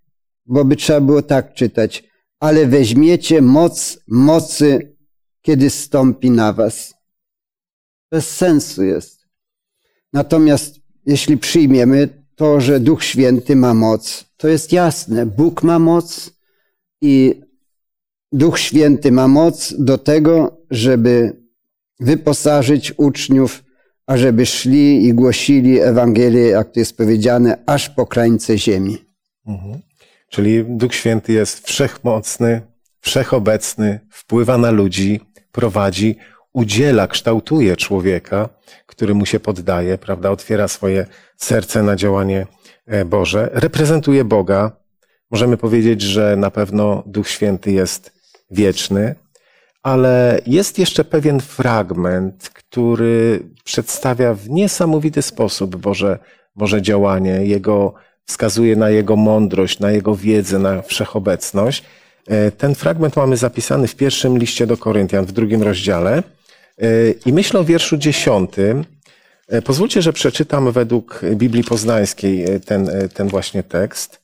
[0.46, 2.04] bo by trzeba było tak czytać.
[2.40, 4.96] Ale weźmiecie moc mocy,
[5.42, 6.94] kiedy stąpi na was.
[8.10, 9.26] Bez sensu jest.
[10.12, 15.26] Natomiast jeśli przyjmiemy to, że Duch Święty ma moc, to jest jasne.
[15.26, 16.30] Bóg ma moc
[17.00, 17.40] i
[18.32, 21.42] Duch Święty ma moc do tego, żeby
[22.00, 23.64] wyposażyć uczniów,
[24.06, 28.98] ażeby szli i głosili Ewangelię, jak to jest powiedziane, aż po krańce ziemi.
[29.46, 29.80] Mhm.
[30.28, 32.60] Czyli Duch Święty jest wszechmocny,
[33.00, 35.20] wszechobecny, wpływa na ludzi,
[35.52, 36.16] prowadzi,
[36.52, 38.48] udziela, kształtuje człowieka,
[38.86, 42.46] który mu się poddaje, prawda, otwiera swoje serce na działanie
[42.86, 44.72] e, Boże, reprezentuje Boga.
[45.30, 48.12] Możemy powiedzieć, że na pewno Duch Święty jest
[48.50, 49.14] wieczny,
[49.86, 56.18] ale jest jeszcze pewien fragment, który przedstawia w niesamowity sposób Boże,
[56.56, 57.94] Boże działanie, Jego
[58.24, 61.84] wskazuje na Jego mądrość, na Jego wiedzę, na wszechobecność.
[62.28, 66.22] E, Ten fragment mamy zapisany w pierwszym liście do Koryntian, w drugim rozdziale.
[66.78, 68.84] E, I myślę o wierszu dziesiątym.
[69.48, 74.20] E, Pozwólcie, że przeczytam według Biblii Poznańskiej ten, ten właśnie tekst.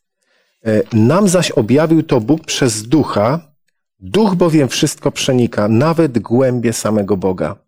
[0.92, 3.51] Nam zaś objawił to Bóg przez ducha,
[4.02, 7.64] duch bowiem wszystko przenika, nawet głębie samego Boga.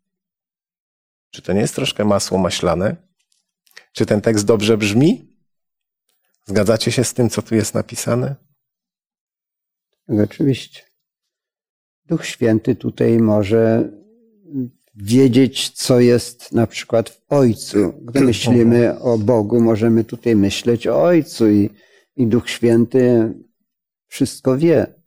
[1.31, 2.97] Czy to nie jest troszkę masło maślane?
[3.93, 5.37] Czy ten tekst dobrze brzmi?
[6.45, 8.37] Zgadzacie się z tym, co tu jest napisane?
[10.25, 10.83] Oczywiście.
[12.07, 13.91] Duch Święty tutaj może
[14.95, 17.95] wiedzieć, co jest na przykład w Ojcu.
[18.03, 21.71] Gdy myślimy o Bogu, możemy tutaj myśleć o Ojcu i,
[22.17, 23.33] i Duch Święty
[24.07, 25.04] wszystko wie.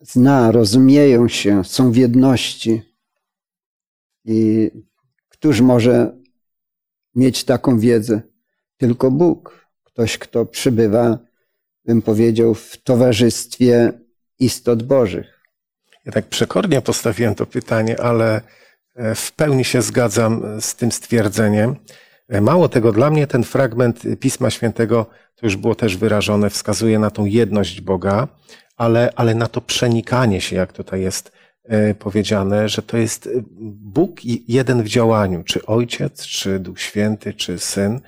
[0.00, 2.82] Zna, rozumieją się, są w jedności.
[4.24, 4.70] I
[5.28, 6.18] któż może
[7.14, 8.22] mieć taką wiedzę?
[8.76, 9.66] Tylko Bóg.
[9.84, 11.18] Ktoś, kto przybywa,
[11.84, 13.92] bym powiedział, w towarzystwie
[14.38, 15.40] istot Bożych.
[16.04, 18.40] Ja tak przekornie postawiłem to pytanie, ale
[18.94, 21.76] e, w pełni się zgadzam z tym stwierdzeniem.
[22.28, 26.98] E, Mało tego, dla mnie ten fragment Pisma Świętego, to już było też wyrażone, wskazuje
[26.98, 28.28] na tą jedność Boga,
[28.80, 31.32] ale, ale na to przenikanie się, jak tutaj jest
[31.64, 33.30] e, powiedziane, że to jest e,
[33.96, 38.00] Bóg jeden w działaniu, czy Ojciec, czy Duch Święty, czy Syn,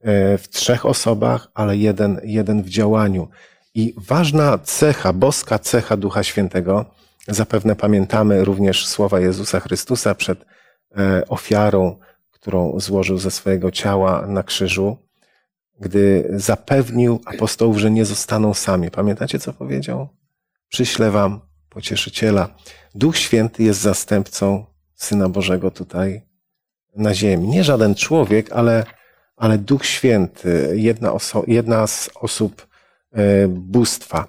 [0.00, 3.28] e, w trzech osobach, ale jeden, jeden w działaniu.
[3.74, 6.84] I ważna cecha, boska cecha Ducha Świętego,
[7.28, 10.44] zapewne pamiętamy również słowa Jezusa Chrystusa przed
[11.28, 11.96] ofiarą,
[12.30, 14.96] którą złożył ze swojego ciała na krzyżu,
[15.80, 18.90] gdy zapewnił apostołów, że nie zostaną sami.
[18.90, 20.08] Pamiętacie, co powiedział?
[20.68, 22.54] Przyślę wam pocieszyciela.
[22.94, 24.64] Duch Święty jest zastępcą
[24.94, 26.22] Syna Bożego tutaj
[26.96, 27.48] na ziemi.
[27.48, 28.84] Nie żaden człowiek, ale,
[29.36, 32.66] ale Duch Święty, jedna, oso, jedna z osób
[33.12, 34.26] e, bóstwa.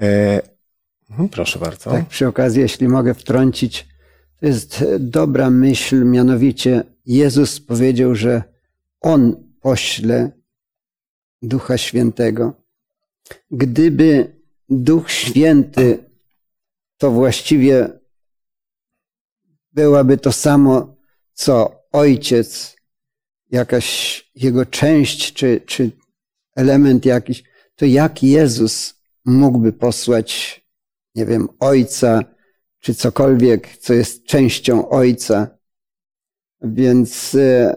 [0.00, 0.40] E,
[1.10, 1.90] mhm, proszę bardzo.
[1.90, 3.86] Tak, przy okazji, jeśli mogę wtrącić,
[4.40, 8.42] to jest dobra myśl, mianowicie Jezus powiedział, że
[9.00, 10.30] On pośle
[11.42, 12.52] Ducha Świętego.
[13.50, 14.36] Gdyby
[14.68, 16.10] Duch Święty
[16.98, 17.88] to właściwie
[19.72, 20.96] byłaby to samo,
[21.32, 22.76] co ojciec,
[23.50, 25.90] jakaś jego część, czy, czy
[26.56, 27.44] element jakiś,
[27.74, 28.94] to jak Jezus
[29.24, 30.60] mógłby posłać,
[31.14, 32.24] nie wiem, ojca,
[32.80, 35.58] czy cokolwiek, co jest częścią ojca.
[36.62, 37.76] Więc e,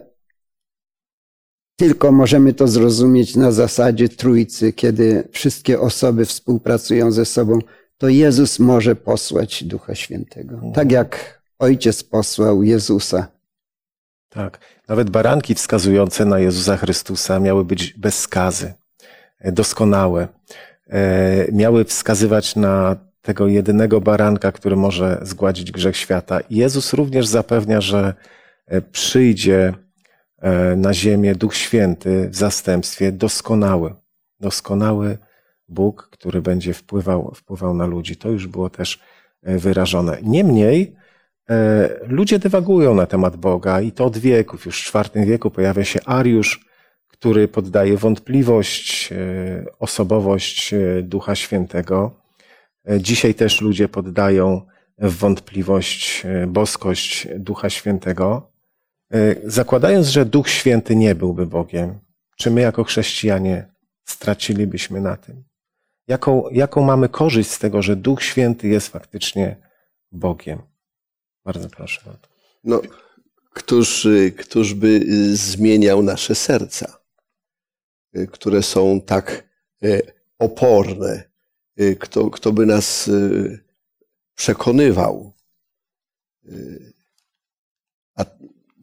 [1.80, 7.58] tylko możemy to zrozumieć na zasadzie trójcy, kiedy wszystkie osoby współpracują ze sobą,
[7.98, 10.60] to Jezus może posłać Ducha Świętego.
[10.74, 13.26] Tak jak Ojciec posłał Jezusa.
[14.28, 14.60] Tak.
[14.88, 18.74] Nawet baranki wskazujące na Jezusa Chrystusa miały być bez skazy,
[19.38, 20.28] e, doskonałe.
[20.90, 26.40] E, miały wskazywać na tego jedynego baranka, który może zgładzić grzech świata.
[26.50, 28.14] Jezus również zapewnia, że
[28.66, 29.74] e, przyjdzie
[30.76, 33.94] na ziemię Duch Święty w zastępstwie doskonały.
[34.40, 35.18] Doskonały
[35.68, 38.16] Bóg, który będzie wpływał, wpływał na ludzi.
[38.16, 39.00] To już było też
[39.42, 40.18] wyrażone.
[40.22, 40.96] Niemniej,
[41.50, 44.66] E, ludzie dywagują na temat Boga i to od wieków.
[44.66, 46.60] Już w IV wieku pojawia się Ariusz,
[47.06, 49.16] który poddaje wątpliwość e,
[49.78, 52.20] osobowość e, Ducha Świętego.
[52.98, 54.62] Dzisiaj też ludzie poddają
[54.98, 58.49] w wątpliwość boskość Ducha Świętego,
[59.44, 61.98] zakładając, że Duch Święty nie byłby Bogiem.
[62.36, 63.66] Czy my jako chrześcijanie
[64.04, 65.44] stracilibyśmy na tym?
[66.08, 69.56] Jaką, jaką mamy korzyść z tego, że Duch Święty jest faktycznie
[70.12, 70.58] Bogiem?
[71.44, 72.00] Bardzo proszę.
[72.64, 72.80] No,
[73.54, 75.00] któż, któż by
[75.36, 77.00] zmieniał nasze serca,
[78.30, 79.48] które są tak
[79.82, 80.00] e,
[80.38, 81.30] oporne?
[81.76, 83.12] E, kto, kto by nas e,
[84.34, 85.32] przekonywał?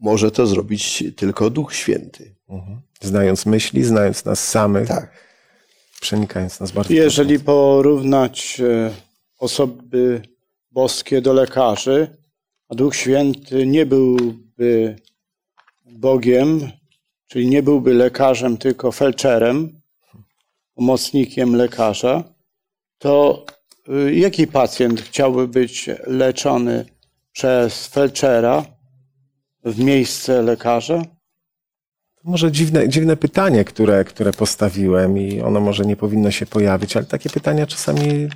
[0.00, 2.34] Może to zrobić tylko Duch Święty.
[2.48, 2.80] Mhm.
[3.00, 5.10] Znając myśli, znając nas samych, tak.
[6.00, 6.94] przenikając nas bardzo.
[6.94, 8.62] Jeżeli porównać
[9.38, 10.22] osoby
[10.70, 12.16] boskie do lekarzy,
[12.68, 14.96] a Duch Święty nie byłby
[15.86, 16.70] Bogiem,
[17.26, 19.80] czyli nie byłby lekarzem, tylko felczerem,
[20.74, 22.24] pomocnikiem lekarza,
[22.98, 23.44] to
[24.08, 26.84] y, jaki pacjent chciałby być leczony
[27.32, 28.77] przez felczera
[29.64, 31.02] w miejsce lekarza?
[32.24, 37.06] Może dziwne, dziwne pytanie, które, które postawiłem i ono może nie powinno się pojawić, ale
[37.06, 38.28] takie pytania czasami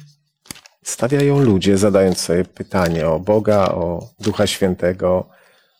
[0.82, 5.28] stawiają ludzie, zadając sobie pytanie o Boga, o Ducha Świętego,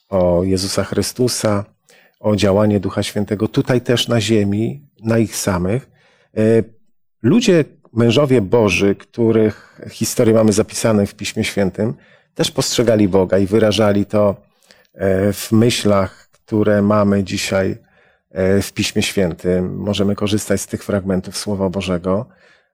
[0.09, 1.64] o Jezusa Chrystusa,
[2.20, 5.90] o działanie Ducha Świętego tutaj też na ziemi, na ich samych.
[6.37, 6.40] E,
[7.22, 11.94] ludzie, mężowie Boży, których historię mamy zapisane w Piśmie Świętym,
[12.35, 14.37] też postrzegali Boga i wyrażali to
[15.33, 17.78] w myślach, które mamy dzisiaj
[18.31, 19.76] e, w Piśmie Świętym.
[19.76, 22.26] Możemy korzystać z tych fragmentów Słowa Bożego.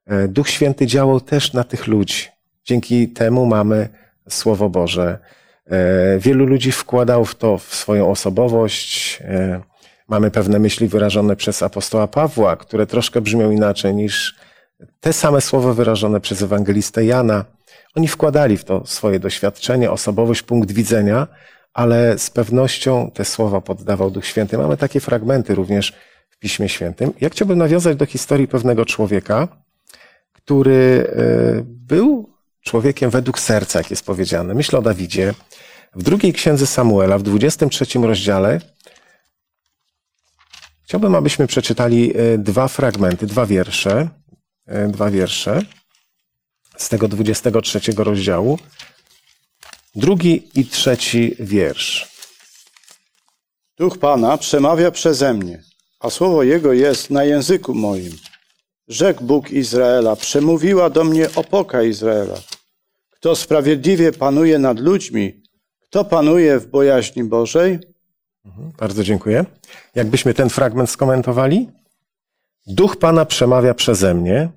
[0.07, 2.26] E, Duch Święty działał też na tych ludzi.
[2.64, 3.88] Dzięki temu mamy
[4.28, 5.18] Słowo Boże.
[5.66, 9.18] E, wielu ludzi wkładał w to w swoją osobowość.
[9.24, 9.61] E,
[10.09, 14.35] mamy pewne myśli wyrażone przez apostoła Pawła, które troszkę brzmią inaczej niż
[15.00, 17.44] te same słowa wyrażone przez ewangelistę Jana.
[17.94, 21.26] Oni wkładali w to swoje doświadczenie, osobowość, punkt widzenia,
[21.74, 24.59] ale z pewnością te słowa poddawał Duch Święty.
[24.59, 25.92] Mamy takie fragmenty również
[26.31, 27.12] w Piśmie Świętym.
[27.20, 29.48] Ja chciałbym nawiązać do historii pewnego człowieka,
[30.33, 34.54] który e, był człowiekiem według serca, jak jest powiedziane.
[34.54, 35.35] Myślę o Dawidzie.
[35.94, 38.61] W drugiej księdze Samuela, w 23 rozdziale,
[40.85, 44.09] chciałbym, abyśmy przeczytali e, dwa fragmenty, dwa wiersze,
[44.66, 45.62] e, dwa wiersze
[46.76, 48.59] z tego 23 rozdziału.
[49.94, 52.09] Drugi i trzeci wiersz.
[53.79, 55.62] Duch Pana przemawia przeze mnie,
[56.01, 58.12] a słowo Jego jest na języku moim
[58.88, 62.37] Rzekł Bóg Izraela, przemówiła do mnie opoka Izraela.
[63.11, 65.42] Kto sprawiedliwie panuje nad ludźmi,
[65.81, 67.79] kto panuje w bojaźni Bożej?
[68.44, 69.44] Mhm, bardzo dziękuję.
[69.94, 71.68] Jakbyśmy ten fragment skomentowali?
[72.66, 74.48] Duch Pana przemawia przeze mnie,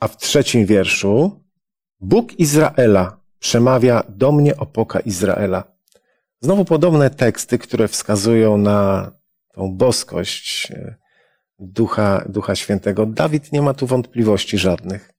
[0.00, 1.40] a w trzecim wierszu
[2.00, 5.64] Bóg Izraela przemawia do mnie opoka Izraela.
[6.40, 9.10] Znowu podobne teksty, które wskazują na
[9.52, 10.72] tą boskość
[11.58, 13.06] Ducha, Ducha Świętego.
[13.06, 15.16] Dawid nie ma tu wątpliwości żadnych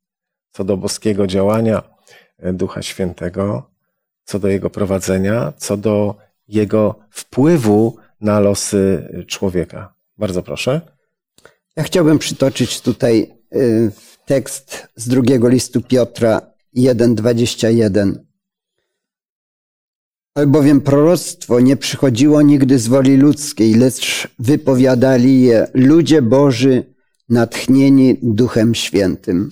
[0.58, 1.84] co do boskiego działania
[2.40, 3.72] e, Ducha Świętego,
[4.24, 6.16] co do jego prowadzenia, co do
[6.48, 9.94] jego wpływu na losy człowieka.
[10.18, 10.82] Bardzo proszę.
[11.76, 13.58] Ja chciałbym przytoczyć tutaj e,
[14.26, 16.42] tekst z drugiego listu Piotra
[16.78, 18.14] 1:21.
[20.36, 26.94] Albowiem proroctwo nie przychodziło nigdy z woli ludzkiej, lecz wypowiadali je ludzie Boży
[27.30, 29.50] natchnieni Duchem Świętym.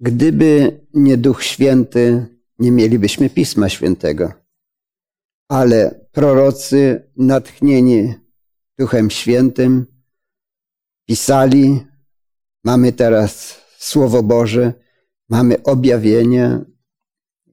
[0.00, 2.26] Gdyby nie Duch Święty,
[2.58, 4.32] nie mielibyśmy Pisma Świętego.
[5.48, 8.14] ale prorocy natchnieni
[8.78, 9.86] Duchem Świętym
[11.06, 11.86] pisali,
[12.64, 14.72] mamy teraz Słowo Boże,
[15.28, 16.60] mamy objawienie.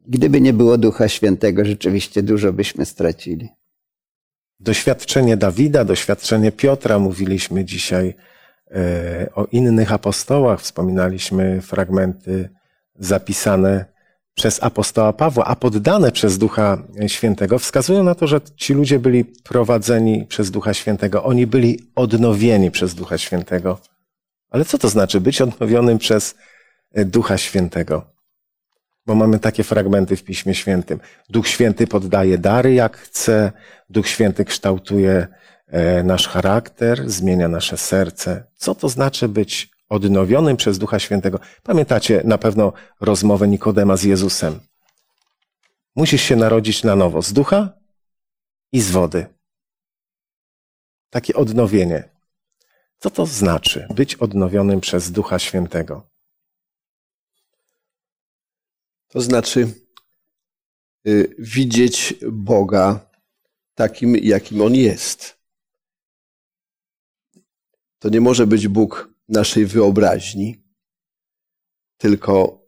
[0.07, 3.49] Gdyby nie było Ducha Świętego, rzeczywiście dużo byśmy stracili.
[4.59, 8.15] Doświadczenie Dawida, doświadczenie Piotra, mówiliśmy dzisiaj
[8.71, 12.49] e, o innych apostołach, wspominaliśmy fragmenty
[12.95, 13.85] zapisane
[14.33, 19.25] przez apostoła Pawła, a poddane przez Ducha Świętego, wskazują na to, że ci ludzie byli
[19.25, 21.23] prowadzeni przez Ducha Świętego.
[21.23, 23.77] Oni byli odnowieni przez Ducha Świętego.
[24.49, 26.35] Ale co to znaczy być odnowionym przez
[26.95, 28.11] Ducha Świętego?
[29.05, 30.99] Bo mamy takie fragmenty w Piśmie Świętym.
[31.29, 33.51] Duch Święty poddaje dary jak chce,
[33.89, 35.27] Duch Święty kształtuje
[35.67, 38.43] e, nasz charakter, zmienia nasze serce.
[38.55, 41.39] Co to znaczy być odnowionym przez Ducha Świętego?
[41.63, 44.59] Pamiętacie na pewno rozmowę Nikodema z Jezusem.
[45.95, 47.69] Musisz się narodzić na nowo z ducha
[48.71, 49.25] i z wody.
[51.09, 52.09] Takie odnowienie.
[52.99, 56.10] Co to znaczy być odnowionym przez Ducha Świętego?
[59.11, 59.73] To znaczy
[61.07, 63.09] y, widzieć Boga
[63.73, 65.39] takim, jakim On jest.
[67.99, 70.63] To nie może być Bóg naszej wyobraźni,
[71.97, 72.61] tylko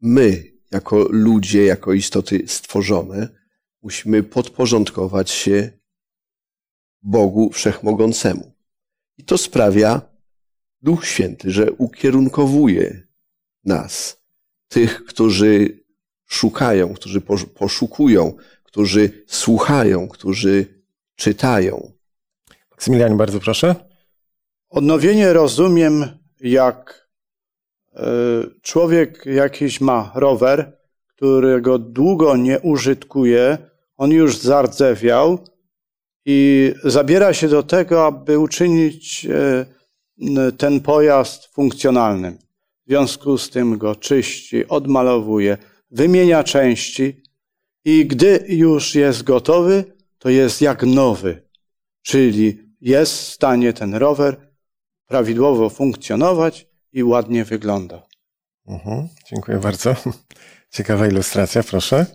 [0.00, 3.28] my, jako ludzie, jako istoty stworzone,
[3.82, 5.78] musimy podporządkować się
[7.02, 8.52] Bogu Wszechmogącemu.
[9.16, 10.00] I to sprawia
[10.82, 13.06] Duch Święty, że ukierunkowuje
[13.64, 14.21] nas
[14.72, 15.84] tych, którzy
[16.26, 17.20] szukają, którzy
[17.54, 18.32] poszukują,
[18.64, 20.82] którzy słuchają, którzy
[21.16, 21.92] czytają.
[22.70, 23.74] Maksymilianie, bardzo proszę.
[24.70, 26.04] Odnowienie rozumiem
[26.40, 27.08] jak
[27.94, 28.02] e,
[28.62, 33.58] człowiek jakiś ma rower, którego długo nie użytkuje,
[33.96, 35.38] on już zardzewiał
[36.24, 42.38] i zabiera się do tego, aby uczynić e, ten pojazd funkcjonalnym.
[42.92, 45.58] W związku z tym go czyści, odmalowuje,
[45.90, 47.22] wymienia części
[47.84, 49.84] i gdy już jest gotowy,
[50.18, 51.42] to jest jak nowy.
[52.02, 54.50] Czyli jest w stanie ten rower
[55.06, 58.06] prawidłowo funkcjonować i ładnie wygląda.
[58.66, 59.96] Mhm, dziękuję bardzo.
[60.70, 62.06] Ciekawa ilustracja, proszę.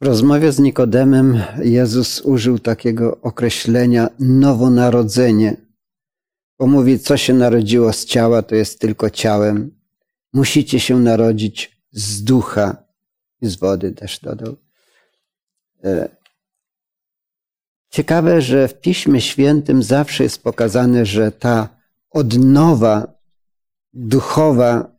[0.00, 5.67] W rozmowie z Nikodemem Jezus użył takiego określenia nowonarodzenie
[6.58, 9.80] bo mówi, co się narodziło z ciała, to jest tylko ciałem.
[10.32, 12.76] Musicie się narodzić z ducha
[13.40, 14.56] i z wody też dodał.
[15.84, 16.08] E,
[17.90, 21.68] ciekawe, że w Piśmie Świętym zawsze jest pokazane, że ta
[22.10, 23.18] odnowa
[23.92, 24.98] duchowa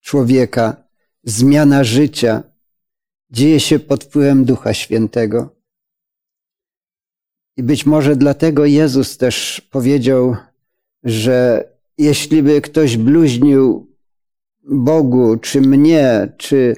[0.00, 0.76] człowieka,
[1.24, 2.42] zmiana życia
[3.30, 5.55] dzieje się pod wpływem Ducha Świętego.
[7.56, 10.36] I być może dlatego Jezus też powiedział,
[11.04, 13.86] że jeśli by ktoś bluźnił
[14.64, 16.76] Bogu, czy mnie, czy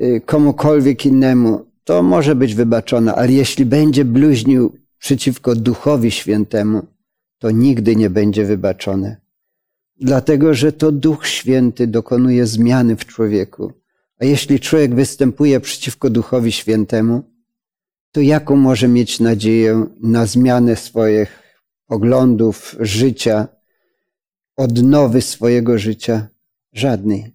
[0.00, 6.86] y, komukolwiek innemu, to może być wybaczone, ale jeśli będzie bluźnił przeciwko Duchowi Świętemu,
[7.38, 9.16] to nigdy nie będzie wybaczone.
[10.00, 13.72] Dlatego, że to Duch Święty dokonuje zmiany w człowieku.
[14.20, 17.22] A jeśli człowiek występuje przeciwko Duchowi Świętemu,
[18.12, 21.42] to jaką może mieć nadzieję na zmianę swoich
[21.86, 23.48] poglądów, życia,
[24.56, 26.28] odnowy swojego życia?
[26.72, 27.34] Żadnej.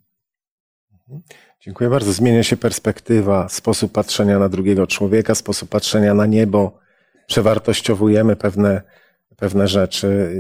[1.62, 2.14] Dziękuję bardzo.
[2.14, 6.80] Zmienia się perspektywa, sposób patrzenia na drugiego człowieka, sposób patrzenia na niebo.
[7.28, 8.82] Przewartościowujemy pewne,
[9.36, 10.32] pewne rzeczy.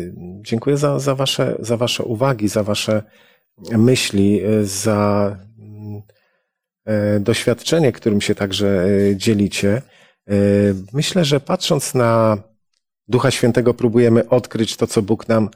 [0.42, 3.04] Dziękuję za, za, wasze, za Wasze uwagi, za Wasze
[3.72, 5.36] myśli, za
[6.86, 9.82] e, doświadczenie, którym się także e, dzielicie.
[10.28, 10.34] E,
[10.94, 12.38] myślę, że patrząc na
[13.08, 15.50] Ducha Świętego, próbujemy odkryć to, co Bóg nam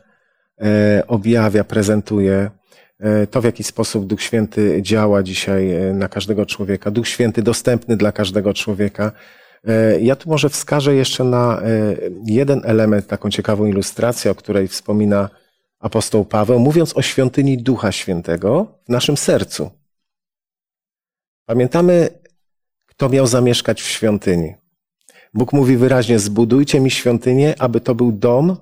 [0.61, 2.51] e, objawia, prezentuje,
[2.99, 6.91] e, to w jaki sposób Duch Święty działa dzisiaj na każdego człowieka.
[6.91, 9.11] Duch Święty dostępny dla każdego człowieka.
[9.99, 11.61] Ja tu może wskażę jeszcze na
[12.26, 15.30] jeden element, taką ciekawą ilustrację, o której wspomina
[15.80, 19.72] apostoł Paweł, mówiąc o świątyni Ducha Świętego w naszym sercu.
[21.45, 22.09] Pamiętamy,
[22.86, 24.61] kto miał zamieszkać w świątyni.
[25.34, 28.57] Bóg mówi wyraźnie: Zbudujcie mi świątynię, aby to był dom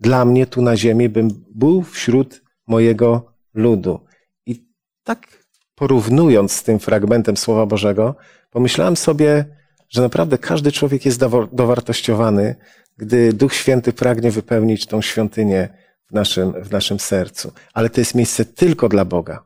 [0.00, 4.00] dla mnie tu na ziemi, bym był wśród mojego ludu.
[4.46, 4.66] I
[5.04, 5.44] tak
[5.74, 8.14] porównując z tym fragmentem Słowa Bożego,
[8.50, 9.44] pomyślałem sobie,
[9.88, 11.20] że naprawdę każdy człowiek jest
[11.52, 12.56] dowartościowany,
[12.96, 15.68] gdy Duch Święty pragnie wypełnić tą świątynię
[16.10, 17.52] w naszym, w naszym sercu.
[17.74, 19.44] Ale to jest miejsce tylko dla Boga.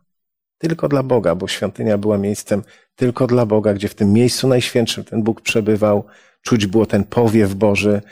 [0.59, 2.63] tylko dla Boga, bo świątynia była miejscem
[2.95, 6.05] tylko dla Boga, gdzie w tym miejscu najświętszym ten Bóg przebywał,
[6.47, 8.03] czuć było ten powiew Boży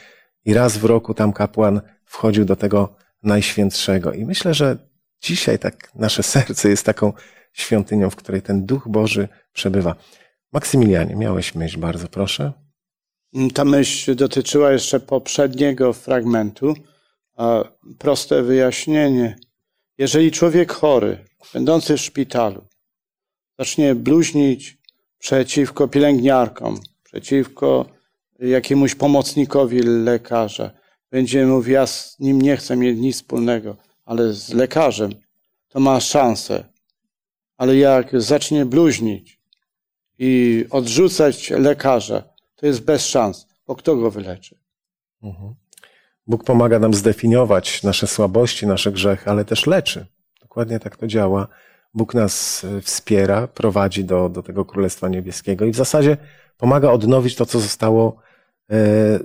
[0.44, 4.12] i raz w roku tam kapłan wchodził do tego najświętszego.
[4.12, 4.76] I myślę, że
[5.22, 7.12] dzisiaj tak nasze serce jest taką
[7.52, 9.94] świątynią, w której ten Duch Boży przebywa.
[10.52, 12.52] Maksymilianie, miałeś myśl, bardzo proszę.
[13.54, 16.74] Ta myśl dotyczyła jeszcze poprzedniego fragmentu.
[17.98, 19.36] Proste wyjaśnienie.
[19.98, 22.64] Jeżeli człowiek chory, będący w szpitalu,
[23.58, 24.78] zacznie bluźnić
[25.18, 27.93] przeciwko pielęgniarkom, przeciwko
[28.38, 30.70] jakiemuś pomocnikowi lekarza,
[31.10, 35.10] będzie mówił, ja z nim nie chcę mieć nic wspólnego, ale z lekarzem
[35.68, 36.64] to ma szansę.
[37.56, 39.40] Ale jak zacznie bluźnić
[40.18, 42.22] i odrzucać lekarza,
[42.56, 44.58] to jest bez szans, bo kto go wyleczy?
[45.22, 45.54] Mhm.
[46.26, 50.06] Bóg pomaga nam zdefiniować nasze słabości, nasze grzechy, ale też leczy.
[50.40, 51.48] Dokładnie tak to działa.
[51.94, 56.16] Bóg nas e, wspiera, prowadzi do, do tego Królestwa Niebieskiego i w zasadzie
[56.56, 58.23] pomaga odnowić to, co zostało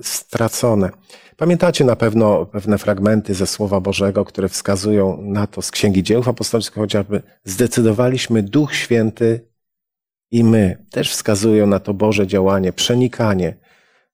[0.02, 0.90] stracone.
[1.36, 6.22] Pamiętacie na pewno pewne fragmenty ze Słowa Bożego, które wskazują na to z Księgi Dzieł
[6.26, 7.22] Apostolskich chociażby.
[7.44, 9.50] Zdecydowaliśmy Duch Święty
[10.30, 10.86] i my.
[10.90, 13.56] Też wskazują na to Boże działanie, przenikanie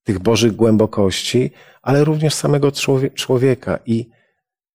[0.05, 1.51] tych Bożych głębokości,
[1.83, 2.73] ale również samego
[3.15, 4.11] człowieka i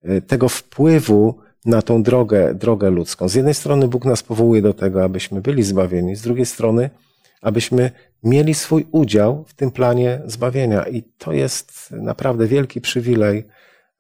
[0.04, 3.28] e, tego wpływu na tą drogę, drogę ludzką.
[3.28, 6.90] Z jednej strony Bóg nas powołuje do tego, abyśmy byli zbawieni, z drugiej strony,
[7.42, 7.92] abyśmy
[8.24, 10.88] mieli swój udział w tym planie zbawienia.
[10.88, 13.48] I to jest naprawdę wielki przywilej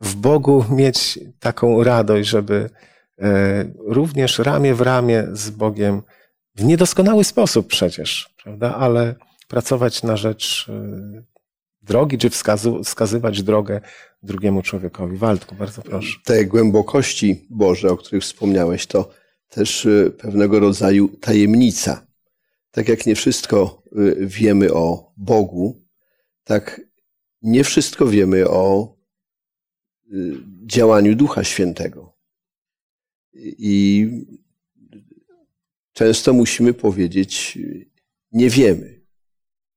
[0.02, 2.70] w Bogu mieć taką radość, żeby
[3.20, 6.02] e, również ramię w ramię z Bogiem
[6.56, 9.16] w niedoskonały sposób przecież, prawda, ale
[9.48, 11.24] pracować na rzecz e,
[11.82, 12.30] drogi, czy
[12.84, 13.82] wskazywać drogę
[14.24, 15.18] drugiemu człowiekowi.
[15.18, 16.18] Waldku, bardzo proszę.
[16.26, 19.10] Te głębokości Boże, o których wspomniałeś, to
[19.50, 22.08] też y, pewnego rodzaju tajemnica.
[22.72, 25.86] Tak jak nie wszystko y, wiemy o Bogu,
[26.44, 26.82] tak
[27.42, 28.96] nie wszystko wiemy o
[30.14, 32.18] y, działaniu Ducha Świętego.
[33.58, 34.08] I
[35.94, 37.58] często musimy powiedzieć,
[38.32, 39.02] nie wiemy.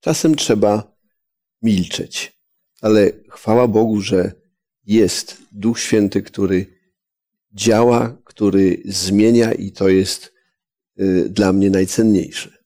[0.01, 0.97] Czasem trzeba
[1.63, 2.41] milczeć.
[2.81, 4.33] Ale chwała Bogu, że
[4.85, 6.67] jest Duch Święty, który
[7.53, 10.33] działa, który zmienia i to jest
[11.01, 12.64] y, dla mnie najcenniejsze.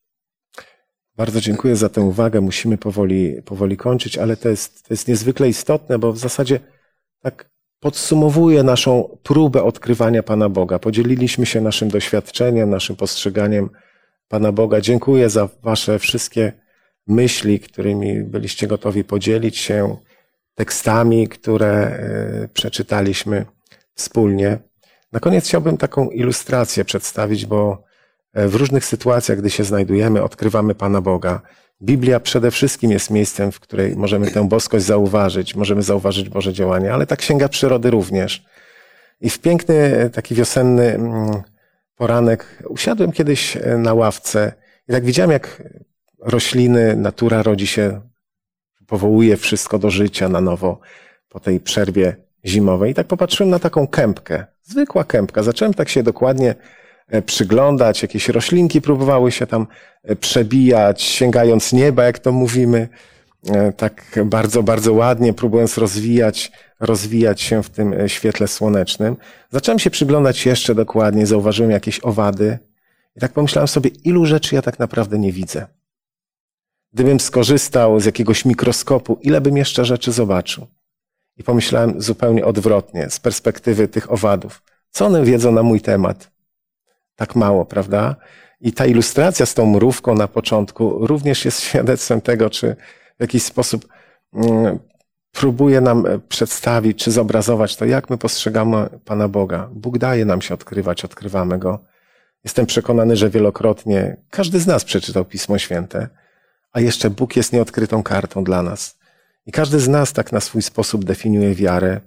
[1.19, 2.41] Bardzo dziękuję za tę uwagę.
[2.41, 6.61] Musimy powoli, powoli kończyć, ale to jest, to jest niezwykle istotne, bo w zasadzie
[7.23, 7.51] tak
[7.81, 10.79] podsumowuje naszą próbę odkrywania Pana Boga.
[10.79, 13.71] Podzieliliśmy się naszym doświadczeniem, naszym postrzeganiem
[14.29, 14.81] Pana Boga.
[14.81, 16.53] Dziękuję za Wasze wszystkie
[17.07, 19.97] myśli, którymi byliście gotowi podzielić się,
[20.55, 23.47] tekstami, które e, przeczytaliśmy
[23.95, 24.59] wspólnie.
[25.13, 27.88] Na koniec chciałbym taką ilustrację przedstawić, bo
[28.35, 31.41] w różnych sytuacjach, gdy się znajdujemy, odkrywamy Pana Boga.
[31.83, 36.93] Biblia przede wszystkim jest miejscem, w której możemy tę boskość zauważyć, możemy zauważyć Boże działanie,
[36.93, 38.45] ale ta księga przyrody również.
[39.21, 41.43] I w piękny, taki wiosenny mm,
[41.97, 44.53] poranek usiadłem kiedyś e, na ławce
[44.89, 45.63] i tak widziałem, jak
[46.21, 48.01] rośliny, natura rodzi się,
[48.87, 50.81] powołuje wszystko do życia na nowo
[51.29, 52.17] po tej przerwie
[52.47, 52.91] zimowej.
[52.91, 55.43] I tak popatrzyłem na taką kępkę, zwykła kępka.
[55.43, 56.57] Zacząłem tak się dokładnie e,
[57.27, 59.67] przyglądać, jakieś roślinki próbowały się tam
[60.03, 62.89] e, przebijać, sięgając nieba, jak to mówimy,
[63.49, 69.17] e, tak bardzo, bardzo ładnie, próbując rozwijać, rozwijać się w tym świetle słonecznym.
[69.51, 72.59] Zacząłem się przyglądać jeszcze dokładniej, zauważyłem jakieś owady
[73.17, 75.67] i tak pomyślałem sobie, ilu rzeczy ja tak naprawdę nie widzę.
[76.93, 80.67] Gdybym skorzystał z jakiegoś mikroskopu, ile bym jeszcze rzeczy zobaczył?
[81.37, 84.63] I pomyślałem zupełnie odwrotnie, z perspektywy tych owadów.
[84.91, 86.31] Co one wiedzą na mój temat?
[87.19, 88.17] Tak mało, prawda?
[88.61, 92.77] I ta ilustracja z tą mrówką na początku również jest świadectwem tego, czy
[93.19, 93.89] w jakiś sposób
[94.35, 94.79] mm,
[95.33, 99.69] próbuje nam przedstawić, czy zobrazować to, jak my postrzegamy Pana Boga.
[99.73, 101.79] Bóg daje nam się odkrywać, odkrywamy Go.
[102.45, 106.09] Jestem przekonany, że wielokrotnie każdy z nas przeczytał Pismo Święte
[106.73, 108.99] a jeszcze Bóg jest nieodkrytą kartą dla nas.
[109.47, 112.01] I każdy z nas tak na swój sposób definiuje wiarę.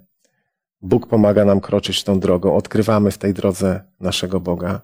[0.80, 4.80] Bóg pomaga nam kroczyć tą drogą, odkrywamy w tej drodze naszego Boga.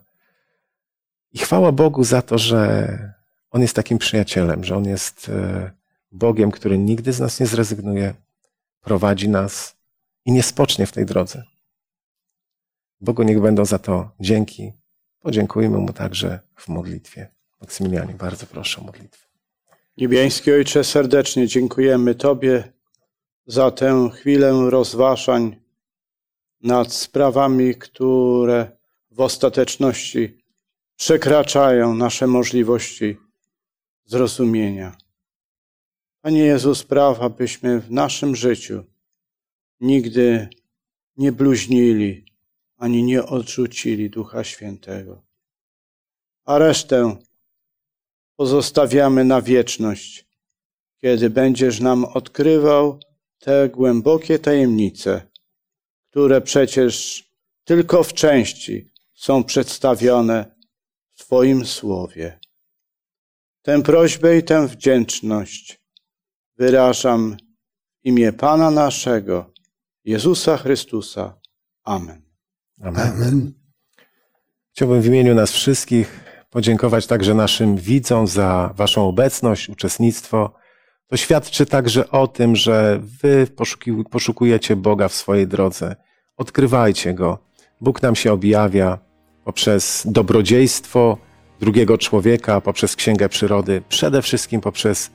[1.33, 3.12] I chwała Bogu za to, że
[3.51, 5.70] On jest takim przyjacielem, że On jest e,
[6.12, 8.14] Bogiem, który nigdy z nas nie zrezygnuje,
[8.81, 9.76] prowadzi nas
[10.24, 11.43] i nie spocznie w tej drodze.
[13.01, 14.72] Bogu niech będą za to dzięki.
[15.20, 17.29] Podziękujmy Mu także w modlitwie.
[17.61, 19.26] Maksymilianie, bardzo proszę o modlitwę.
[19.97, 22.72] Niebiański Ojcze, serdecznie dziękujemy Tobie
[23.47, 25.57] za tę chwilę rozważań
[26.62, 28.70] nad sprawami, które
[29.11, 30.38] w ostateczności
[30.99, 33.16] przekraczają nasze możliwości
[34.05, 34.96] zrozumienia.
[36.20, 38.84] Panie Jezu, spraw, abyśmy w naszym życiu
[39.80, 40.49] nigdy
[41.16, 42.24] nie bluźnili
[42.76, 45.22] ani nie odrzucili Ducha Świętego.
[46.44, 47.16] A resztę
[48.36, 50.28] pozostawiamy na wieczność,
[50.96, 53.01] kiedy będziesz nam odkrywał
[53.38, 55.22] te głębokie tajemnice,
[56.11, 57.24] które przecież
[57.64, 60.57] tylko w części są przedstawione
[61.18, 62.38] w Twoim słowie.
[63.62, 65.80] Tę prośbę i tę wdzięczność
[66.58, 67.36] wyrażam
[68.02, 69.52] w imię Pana naszego,
[70.04, 71.40] Jezusa Chrystusa.
[71.84, 72.22] Amen.
[72.82, 73.12] Amen.
[73.12, 73.52] Amen.
[74.72, 80.54] Chciałbym w imieniu nas wszystkich podziękować także naszym widzom za Waszą obecność, uczestnictwo.
[81.06, 83.46] To świadczy także o tym, że Wy
[84.10, 85.96] poszukujecie Boga w swojej drodze.
[86.36, 87.38] Odkrywajcie Go.
[87.80, 89.07] Bóg nam się objawia
[89.49, 91.16] poprzez dobrodziejstwo
[91.61, 95.11] drugiego człowieka, poprzez Księgę Przyrody, przede wszystkim poprzez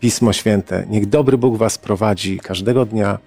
[0.00, 0.86] Pismo Święte.
[0.90, 3.18] Niech dobry Bóg Was prowadzi każdego dnia.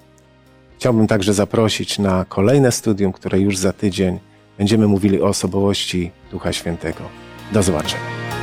[0.78, 4.20] Chciałbym także zaprosić na kolejne studium, które już za tydzień
[4.58, 7.04] będziemy mówili o osobowości Ducha Świętego.
[7.54, 8.39] Do zobaczenia.